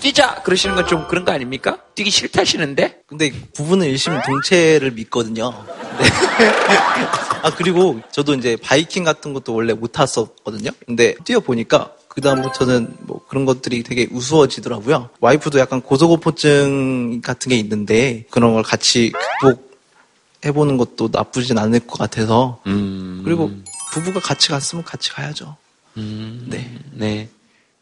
[0.05, 1.79] 뛰자 그러시는 건 좀 그런 거 아닙니까?
[1.95, 3.05] 뛰기 싫다시는데?
[3.07, 5.51] 근데 부부는 일심 동체를 믿거든요.
[5.99, 6.05] 네.
[7.43, 10.71] 아 그리고 저도 이제 바이킹 같은 것도 원래 못 탔었거든요.
[10.87, 15.09] 근데 뛰어 보니까 그 다음부터는 뭐 그런 것들이 되게 우스워지더라고요.
[15.21, 22.61] 와이프도 약간 고소공포증 같은 게 있는데 그런 걸 같이 극복해보는 것도 나쁘진 않을 것 같아서
[23.25, 23.51] 그리고
[23.93, 25.57] 부부가 같이 갔으면 같이 가야죠.
[25.95, 26.79] 네.
[26.93, 27.29] 네.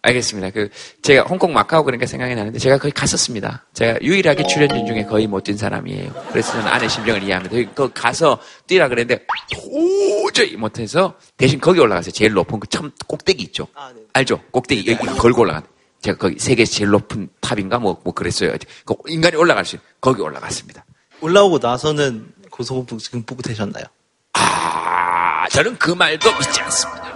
[0.03, 0.51] 알겠습니다.
[0.51, 0.69] 그,
[1.01, 3.65] 제가 홍콩 마카오 그러니까 생각이 나는데 제가 거기 갔었습니다.
[3.73, 6.13] 제가 유일하게 출연진 중에 거의 못뛴 사람이에요.
[6.31, 7.73] 그래서 저는 아내 심정을 이해합니다.
[7.73, 12.11] 거 가서 뛰라 그랬는데 도저히 못해서 대신 거기 올라갔어요.
[12.11, 13.69] 제일 높은 그 처음 꼭대기 있죠.
[14.13, 14.41] 알죠?
[14.51, 15.63] 꼭대기 여기 걸고 올라간.
[16.01, 18.53] 제가 거기 세계에서 제일 높은 탑인가 뭐, 뭐 그랬어요.
[18.85, 20.85] 그 인간이 올라갈 수 있는 거기 올라갔습니다.
[21.21, 23.85] 올라오고 나서는 고소공포증 극복되셨나요?
[24.33, 27.13] 아, 저는 그 말도 믿지 않습니다.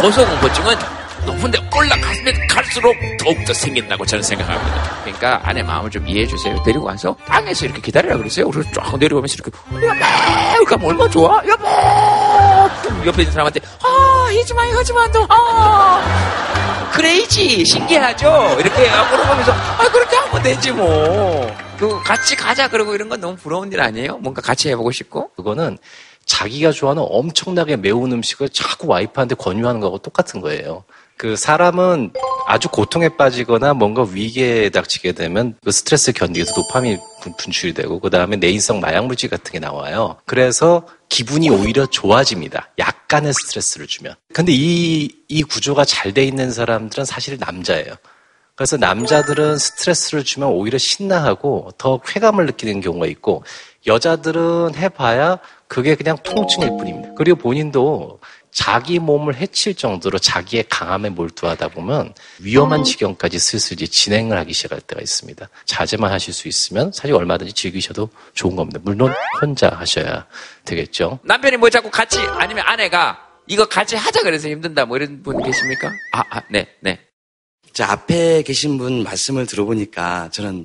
[0.00, 0.95] 고소공포증은
[1.26, 5.00] 높은데 올라가면 갈수록 더욱더 생긴다고 저는 생각합니다.
[5.02, 6.60] 그러니까 아내 마음을 좀 이해해 주세요.
[6.62, 8.48] 데리고 와서 땅에서 이렇게 기다리라 그러세요.
[8.50, 9.50] 그래서 쫙 내려오면서 이렇게
[9.86, 10.00] 야매!
[10.64, 11.42] 그러니까 얼마나 좋아?
[11.46, 13.06] 야매!
[13.06, 16.90] 옆에 있는 사람한테 아 하지마 하지마 너 아!
[16.94, 18.56] 그레이지 신기하죠?
[18.58, 21.54] 이렇게 물어보면서 아 그렇게 하면 되지 뭐.
[21.78, 24.16] 그 같이 가자 그러고 이런 건 너무 부러운 일 아니에요?
[24.18, 25.30] 뭔가 같이 해보고 싶고.
[25.36, 25.76] 그거는
[26.24, 30.84] 자기가 좋아하는 엄청나게 매운 음식을 자꾸 와이프한테 권유하는 거하고 똑같은 거예요.
[31.18, 32.12] 그 사람은
[32.46, 37.98] 아주 고통에 빠지거나 뭔가 위기에 닥치게 되면 그 스트레스 견디기 위해서 도파민 분- 분출이 되고
[37.98, 40.16] 그 다음에 내인성 마약 물질 같은 게 나와요.
[40.26, 42.70] 그래서 기분이 오히려 좋아집니다.
[42.78, 44.14] 약간의 스트레스를 주면.
[44.32, 47.94] 근데 이, 이 구조가 잘 돼 있는 사람들은 사실 남자예요.
[48.54, 53.42] 그래서 남자들은 스트레스를 주면 오히려 신나하고 더 쾌감을 느끼는 경우가 있고
[53.86, 55.38] 여자들은 해봐야
[55.68, 57.10] 그게 그냥 통증일 뿐입니다.
[57.16, 58.18] 그리고 본인도
[58.56, 65.02] 자기 몸을 해칠 정도로 자기의 강함에 몰두하다 보면 위험한 지경까지 슬슬 진행을 하기 시작할 때가
[65.02, 65.46] 있습니다.
[65.66, 68.80] 자제만 하실 수 있으면 사실 얼마든지 즐기셔도 좋은 겁니다.
[68.82, 70.24] 물론 혼자 하셔야
[70.64, 71.18] 되겠죠.
[71.24, 75.90] 남편이 뭐 자꾸 같이 아니면 아내가 이거 같이 하자 그래서 힘든다 뭐 이런 분 계십니까?
[76.12, 77.05] 아, 아, 네, 네.
[77.76, 80.64] 자, 앞에 계신 분 말씀을 들어보니까 저는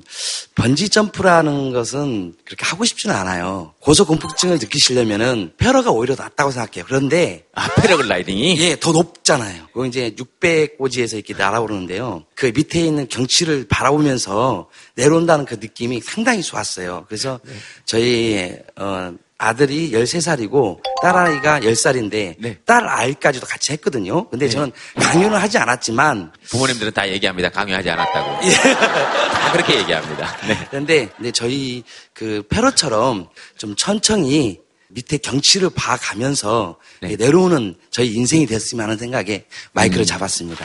[0.54, 3.74] 번지 점프라는 것은 그렇게 하고 싶지는 않아요.
[3.80, 6.86] 고소공포증을 느끼시려면은 패러가 오히려 낫다고 생각해요.
[6.86, 8.58] 그런데 아, 패러글 라이딩이?
[8.60, 9.66] 예, 더 높잖아요.
[9.74, 12.24] 그거 이제 600고지에서 이렇게 날아오르는데요.
[12.34, 17.04] 그 밑에 있는 경치를 바라보면서 내려온다는 그 느낌이 상당히 좋았어요.
[17.08, 17.40] 그래서
[17.84, 24.28] 저희 어 아들이 13살이고 딸아이가 10살인데 딸 아이까지도 같이 했거든요.
[24.30, 27.48] 근데 저는 강요는 하지 않았지만 부모님들은 다 얘기합니다.
[27.50, 28.40] 강요하지 않았다고.
[28.40, 30.36] 다 그렇게 얘기합니다.
[30.46, 30.66] 네.
[30.70, 31.82] 그런데 근데 저희
[32.14, 33.28] 그 패러처럼
[33.58, 40.64] 좀 천천히 밑에 경치를 봐가면서 내려오는 저희 인생이 됐으면 하는 생각에 마이크를 잡았습니다.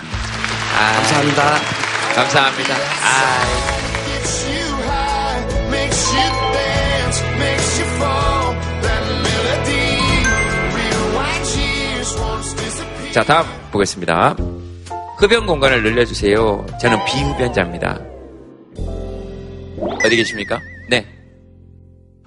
[0.75, 1.59] 감사합니다.
[2.13, 2.75] 감사합니다.
[3.01, 3.77] 아,
[13.17, 14.35] 자, 다음 보겠습니다.
[15.17, 16.67] 흡연 공간을 늘려주세요.
[16.79, 17.99] 저는 비흡연자입니다.
[20.05, 20.59] 어디 계십니까?
[20.87, 21.03] 네.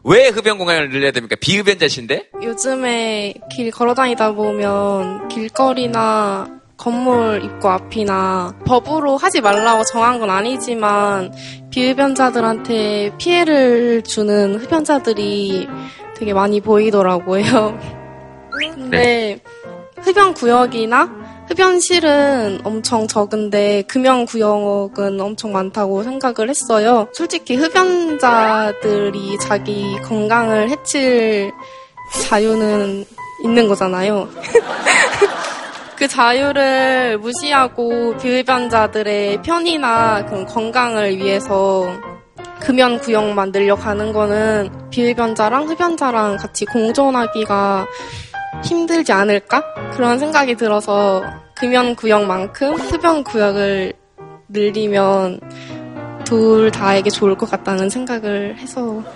[0.02, 1.36] 왜 흡연 공간을 늘려야 됩니까?
[1.40, 2.30] 비흡연자신데?
[2.42, 11.32] 요즘에 길 걸어 다니다 보면 길거리나 건물 입구 앞이나 법으로 하지 말라고 정한 건 아니지만
[11.70, 15.68] 비흡연자들한테 피해를 주는 흡연자들이
[16.16, 17.78] 되게 많이 보이더라고요.
[18.74, 19.40] 근데
[20.02, 21.10] 흡연 구역이나
[21.48, 27.08] 흡연실은 엄청 적은데 금연 구역은 엄청 많다고 생각을 했어요.
[27.12, 31.50] 솔직히 흡연자들이 자기 건강을 해칠
[32.22, 33.04] 자유는
[33.42, 34.28] 있는 거잖아요.
[35.96, 39.66] 그 자유를 무시하고 비흡연자들의 그런
[40.46, 41.92] 건강을 위해서
[42.60, 47.86] 금연 구역만 늘려가는 거는 비흡연자랑 흡연자랑 같이 공존하기가
[48.64, 49.62] 힘들지 않을까?
[49.92, 51.22] 그런 생각이 들어서
[51.56, 53.92] 금연 구역만큼 흡연 구역을
[54.48, 55.40] 늘리면
[56.24, 59.02] 둘 다에게 좋을 것 같다는 생각을 해서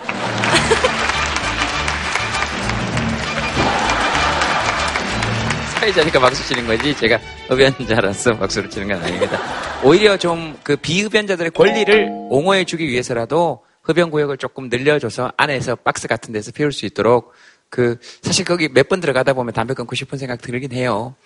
[5.80, 7.18] 사회자니까 박수 치는 거지 제가
[7.48, 9.38] 흡연자라서 박수를 치는 건 아닙니다.
[9.82, 16.32] 오히려 좀 그 비흡연자들의 권리를 옹호해 주기 위해서라도 흡연 구역을 조금 늘려줘서 안에서 박스 같은
[16.32, 17.32] 데서 피울 수 있도록
[17.74, 21.16] 그 사실 거기 몇 번 들어가다 보면 담배 끊고 싶은 생각 들긴 해요.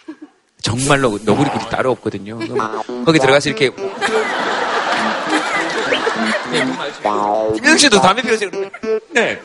[0.62, 2.38] 정말로 너구리 굴이 따로 없거든요.
[3.05, 3.70] 거기 들어가서 이렇게
[7.57, 8.51] 김영 씨도 담배 피우세요.
[9.11, 9.38] 네.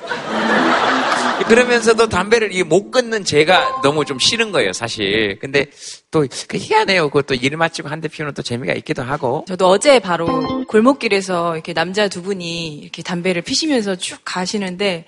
[1.47, 5.38] 그러면서도 담배를 이못 끊는 제가 너무 좀 싫은 거예요, 사실.
[5.39, 5.66] 근데
[6.12, 7.10] 또그 희한해요.
[7.10, 9.43] 그것도 일 마치고 한 대 피우는 또 재미가 있기도 하고.
[9.47, 15.06] 저도 어제 바로 골목길에서 이렇게 남자 두 분이 이렇게 담배를 피시면서 쭉 가시는데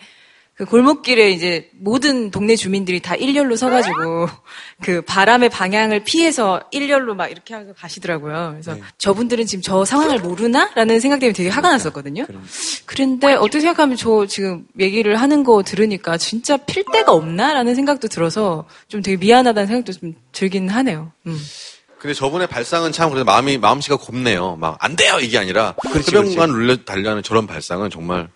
[0.56, 4.30] 그 골목길에 이제 모든 동네 주민들이 다 일렬로 서가지고
[4.82, 8.52] 그 바람의 방향을 피해서 일렬로 막 이렇게 하면서 가시더라고요.
[8.54, 12.26] 그래서 저분들은 지금 저 상황을 모르나?라는 생각 때문에 되게 화가 났었거든요.
[12.86, 18.66] 그런데 어떻게 생각하면 저 지금 얘기를 하는 거 들으니까 진짜 필 데가 없나?라는 생각도 들어서
[18.88, 21.12] 좀 되게 미안하다는 생각도 좀 들긴 하네요.
[21.28, 21.38] 음.
[22.00, 24.56] 근데 저분의 발상은 참 그래서 마음이 마음씨가 곱네요.
[24.58, 28.30] 막 안 돼요 이게 아니라 그렇지, 흡연관 눌려 달려는 저런 발상은 정말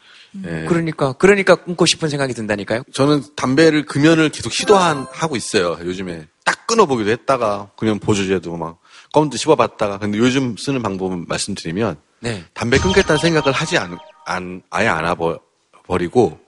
[0.46, 0.66] 예.
[0.68, 2.84] 그러니까 그러니까 끊고 싶은 생각이 든다니까요.
[2.94, 5.78] 저는 담배를 금연을 계속 시도하고 있어요.
[5.84, 8.80] 요즘에 딱 끊어보기도 했다가 금연 보조제도 막
[9.14, 12.44] 껌도 씹어봤다가 근데 요즘 쓰는 방법은 말씀드리면 네.
[12.54, 16.40] 담배 끊겠다는 생각을 하지 않, 안 아예 안 해버리고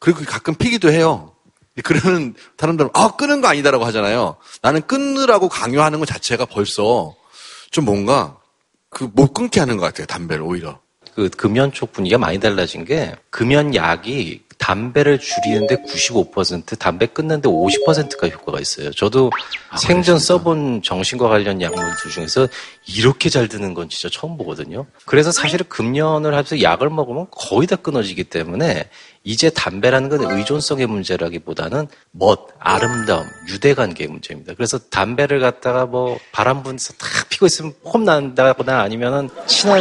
[0.00, 1.34] 그리고 가끔 피기도 해요.
[1.84, 4.36] 그러는 사람들은 아 끊은 거 아니다라고 하잖아요.
[4.62, 7.14] 나는 끊으라고 강요하는 것 자체가 벌써
[7.70, 8.38] 좀 뭔가
[8.90, 10.06] 그 못 끊게 하는 것 같아요.
[10.06, 10.80] 담배를 오히려.
[11.18, 18.28] 그 금연 쪽 분위기가 많이 달라진 게 금연 약이 담배를 줄이는데 95% 담배 끊는데 50%가
[18.28, 18.92] 효과가 있어요.
[18.92, 19.32] 저도
[19.76, 22.46] 생전 써본 정신과 관련 약물들 중에서
[22.86, 24.86] 이렇게 잘 드는 건 진짜 처음 보거든요.
[25.06, 28.88] 그래서 사실은 금연을 하면서 약을 먹으면 거의 다 끊어지기 때문에
[29.24, 34.54] 이제 담배라는 건 의존성의 문제라기보다는 멋, 아름다움, 유대관계의 문제입니다.
[34.54, 39.80] 그래서 담배를 갖다가 뭐 바람 분서 탁 피고 있으면 폼 난다거나 아니면은 친한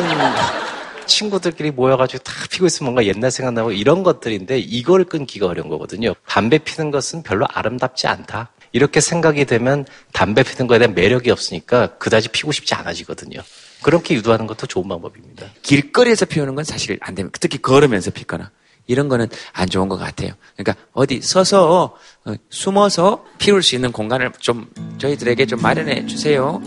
[1.08, 6.14] 친구들끼리 모여가지고 다 피고 있으면 뭔가 옛날 생각나고 이런 것들인데 이걸 끊기가 어려운 거거든요.
[6.28, 8.52] 담배 피는 것은 별로 아름답지 않다.
[8.74, 13.40] 이렇게 생각이 되면 담배 피는 거에 대한 매력이 없으니까 그다지 피고 싶지 않아지거든요.
[13.82, 15.48] 그렇게 유도하는 것도 좋은 방법입니다.
[15.62, 17.38] 길거리에서 피우는 건 사실 안 됩니다.
[17.42, 18.52] 특히 걸으면서 피거나
[18.88, 20.32] 이런 거는 안 좋은 것 같아요.
[20.56, 26.62] 그러니까 어디 서서 어, 숨어서 피울 수 있는 공간을 좀 저희들에게 좀 마련해 주세요.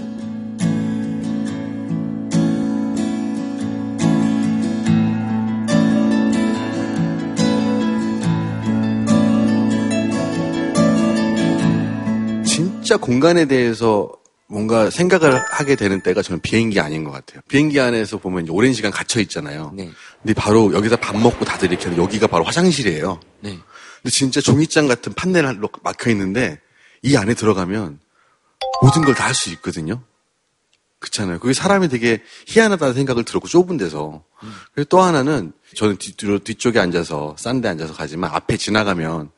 [12.91, 14.11] 진짜 공간에 대해서
[14.49, 17.41] 뭔가 생각을 하게 되는 때가 저는 비행기 아닌 것 같아요.
[17.47, 19.73] 비행기 안에서 보면 오랜 시간 갇혀 있잖아요.
[19.77, 23.21] 근데 바로 여기서 밥 먹고 다들 이렇게 여기가 바로 화장실이에요.
[23.43, 23.51] 네.
[24.03, 26.59] 근데 진짜 종이장 같은 판넬로 막혀 있는데
[27.05, 28.01] 이 안에 들어가면
[28.83, 30.03] 모든 걸 다 할 수 있거든요.
[30.99, 31.39] 그렇잖아요.
[31.39, 34.25] 그게 사람이 되게 희한하다는 생각을 들었고 좁은 데서.
[34.75, 39.31] 그리고 또 하나는 저는 뒤, 뒤쪽에 앉아서 싼 데 앉아서 가지만 앞에 지나가면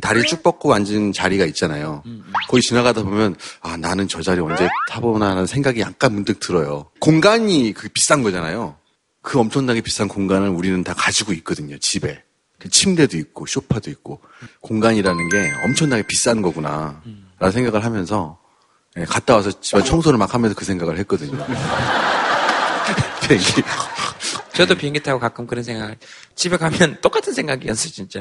[0.00, 2.02] 다리 쭉 뻗고 앉은 자리가 있잖아요.
[2.48, 6.90] 거기 지나가다 보면 아 나는 저 자리 언제 타보나 하는 생각이 약간 문득 들어요.
[7.00, 8.76] 공간이 그 비싼 거잖아요.
[9.20, 11.78] 그 엄청나게 비싼 공간을 우리는 다 가지고 있거든요.
[11.78, 12.22] 집에
[12.58, 14.20] 그 침대도 있고 소파도 있고
[14.60, 17.02] 공간이라는 게 엄청나게 비싼 거구나.
[17.38, 18.38] 라는 생각을 하면서
[18.96, 21.44] 예, 갔다 와서 집안 청소를 막 하면서 그 생각을 했거든요.
[23.26, 23.62] 비행기.
[24.52, 25.96] 저도 비행기 타고 가끔 그런 생각을
[26.34, 28.20] 집에 가면 똑같은 생각이었어 진짜.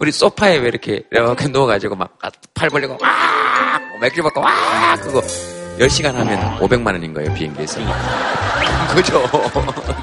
[0.00, 2.18] 우리 소파에 왜 이렇게 이렇게 누워가지고 막
[2.54, 5.20] 팔 벌리고 와 맥주 먹고 와 그거
[5.78, 7.80] 10시간 하면 500만 원인 거예요 비행기에서.
[8.94, 9.22] 그죠?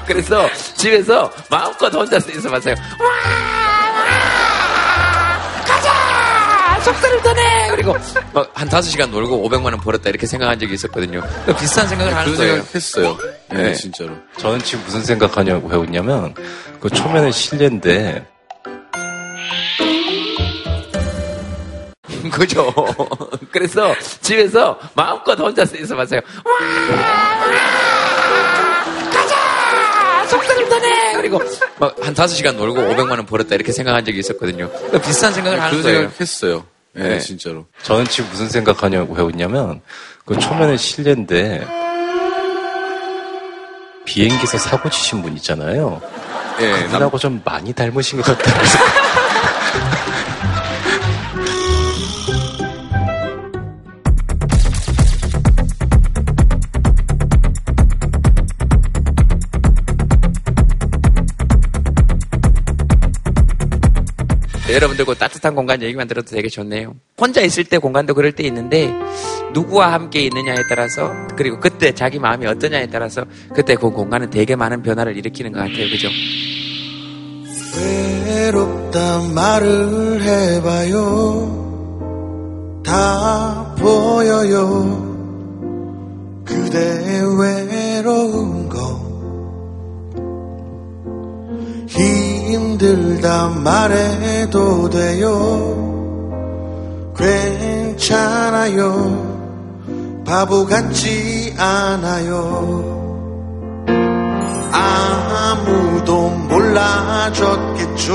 [0.06, 2.74] 그래서 집에서 마음껏 혼자서 있어봤어요.
[5.66, 6.80] 가자!
[6.82, 7.68] 속살을 떠내!
[7.70, 7.92] 그리고
[8.32, 11.22] 막한 5시간 놀고 500만 원 벌었다 이렇게 생각한 적이 있었거든요.
[11.60, 12.54] 비슷한 생각을 하는 그 거예요.
[12.54, 13.16] 생각 했어요.
[13.50, 14.14] 네, 진짜로.
[14.38, 16.34] 저는 지금 무슨 생각하냐고 해오냐면
[16.80, 18.26] 그 초면에 실례인데
[22.32, 22.72] 그죠?
[23.50, 26.20] 그래서 집에서 마음껏 혼자서 있어 봤어요.
[29.12, 30.26] 가자!
[30.26, 31.12] 속살을 떠내!
[31.14, 31.40] 그리고
[31.78, 34.68] 막한 5시간 놀고 500만 원 벌었다 이렇게 생각한 적이 있었거든요.
[34.70, 35.98] 그러니까 비슷한 생각을 하는 그 거예요.
[36.02, 36.64] 생각했어요.
[36.96, 37.18] 예, 네.
[37.20, 37.66] 진짜로.
[37.82, 39.80] 저는 지금 무슨 생각하냐고 해오냐면
[40.24, 41.66] 그 초면에 실례인데
[44.04, 46.00] 비행기에서 사고 치신 분 있잖아요.
[46.60, 48.58] 예, 그분하고 좀 많이 닮으신 것 같다고
[64.70, 66.94] 여러분들과 따뜻한 공간 얘기 만 들어도 되게 좋네요.
[67.18, 68.92] 혼자 있을 때 공간도 그럴 때 있는데
[69.52, 74.82] 누구와 함께 있느냐에 따라서 그리고 그때 자기 마음이 어떠냐에 따라서 그때 그 공간은 되게 많은
[74.82, 75.88] 변화를 일으키는 것 같아요.
[75.88, 76.08] 그죠?
[77.76, 81.68] 외롭다 말을 해봐요.
[82.84, 85.06] 다 보여요.
[86.44, 89.08] 그대 외로운 거.
[92.52, 95.88] 힘들다 말해도 돼요.
[97.16, 98.88] 괜찮아요.
[100.24, 102.96] 바보 같지 않아요.
[104.72, 108.08] 아무도 몰라줬겠죠.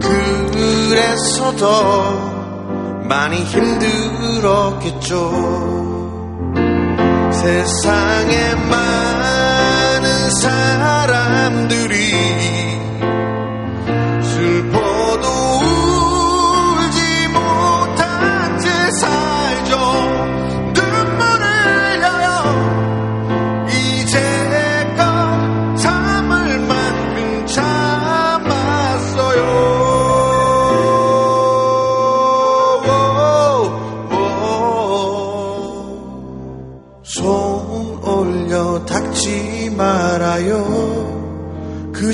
[0.00, 5.08] 그래서 더 많이 힘들었겠죠.
[7.32, 12.07] 세상에 많은 사람들이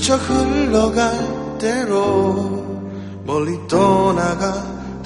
[0.04, 2.62] 그저 흘러갈 대로
[3.24, 5.02] 멀리 떠나가도록.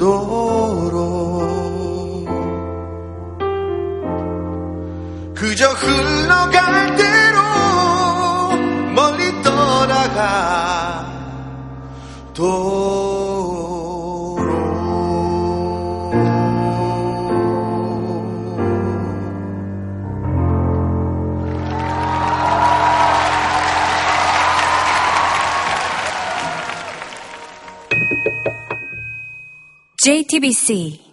[5.37, 7.39] 그저 흘러갈 대로
[8.93, 11.07] 멀리 떠나가
[29.99, 31.08] JTBC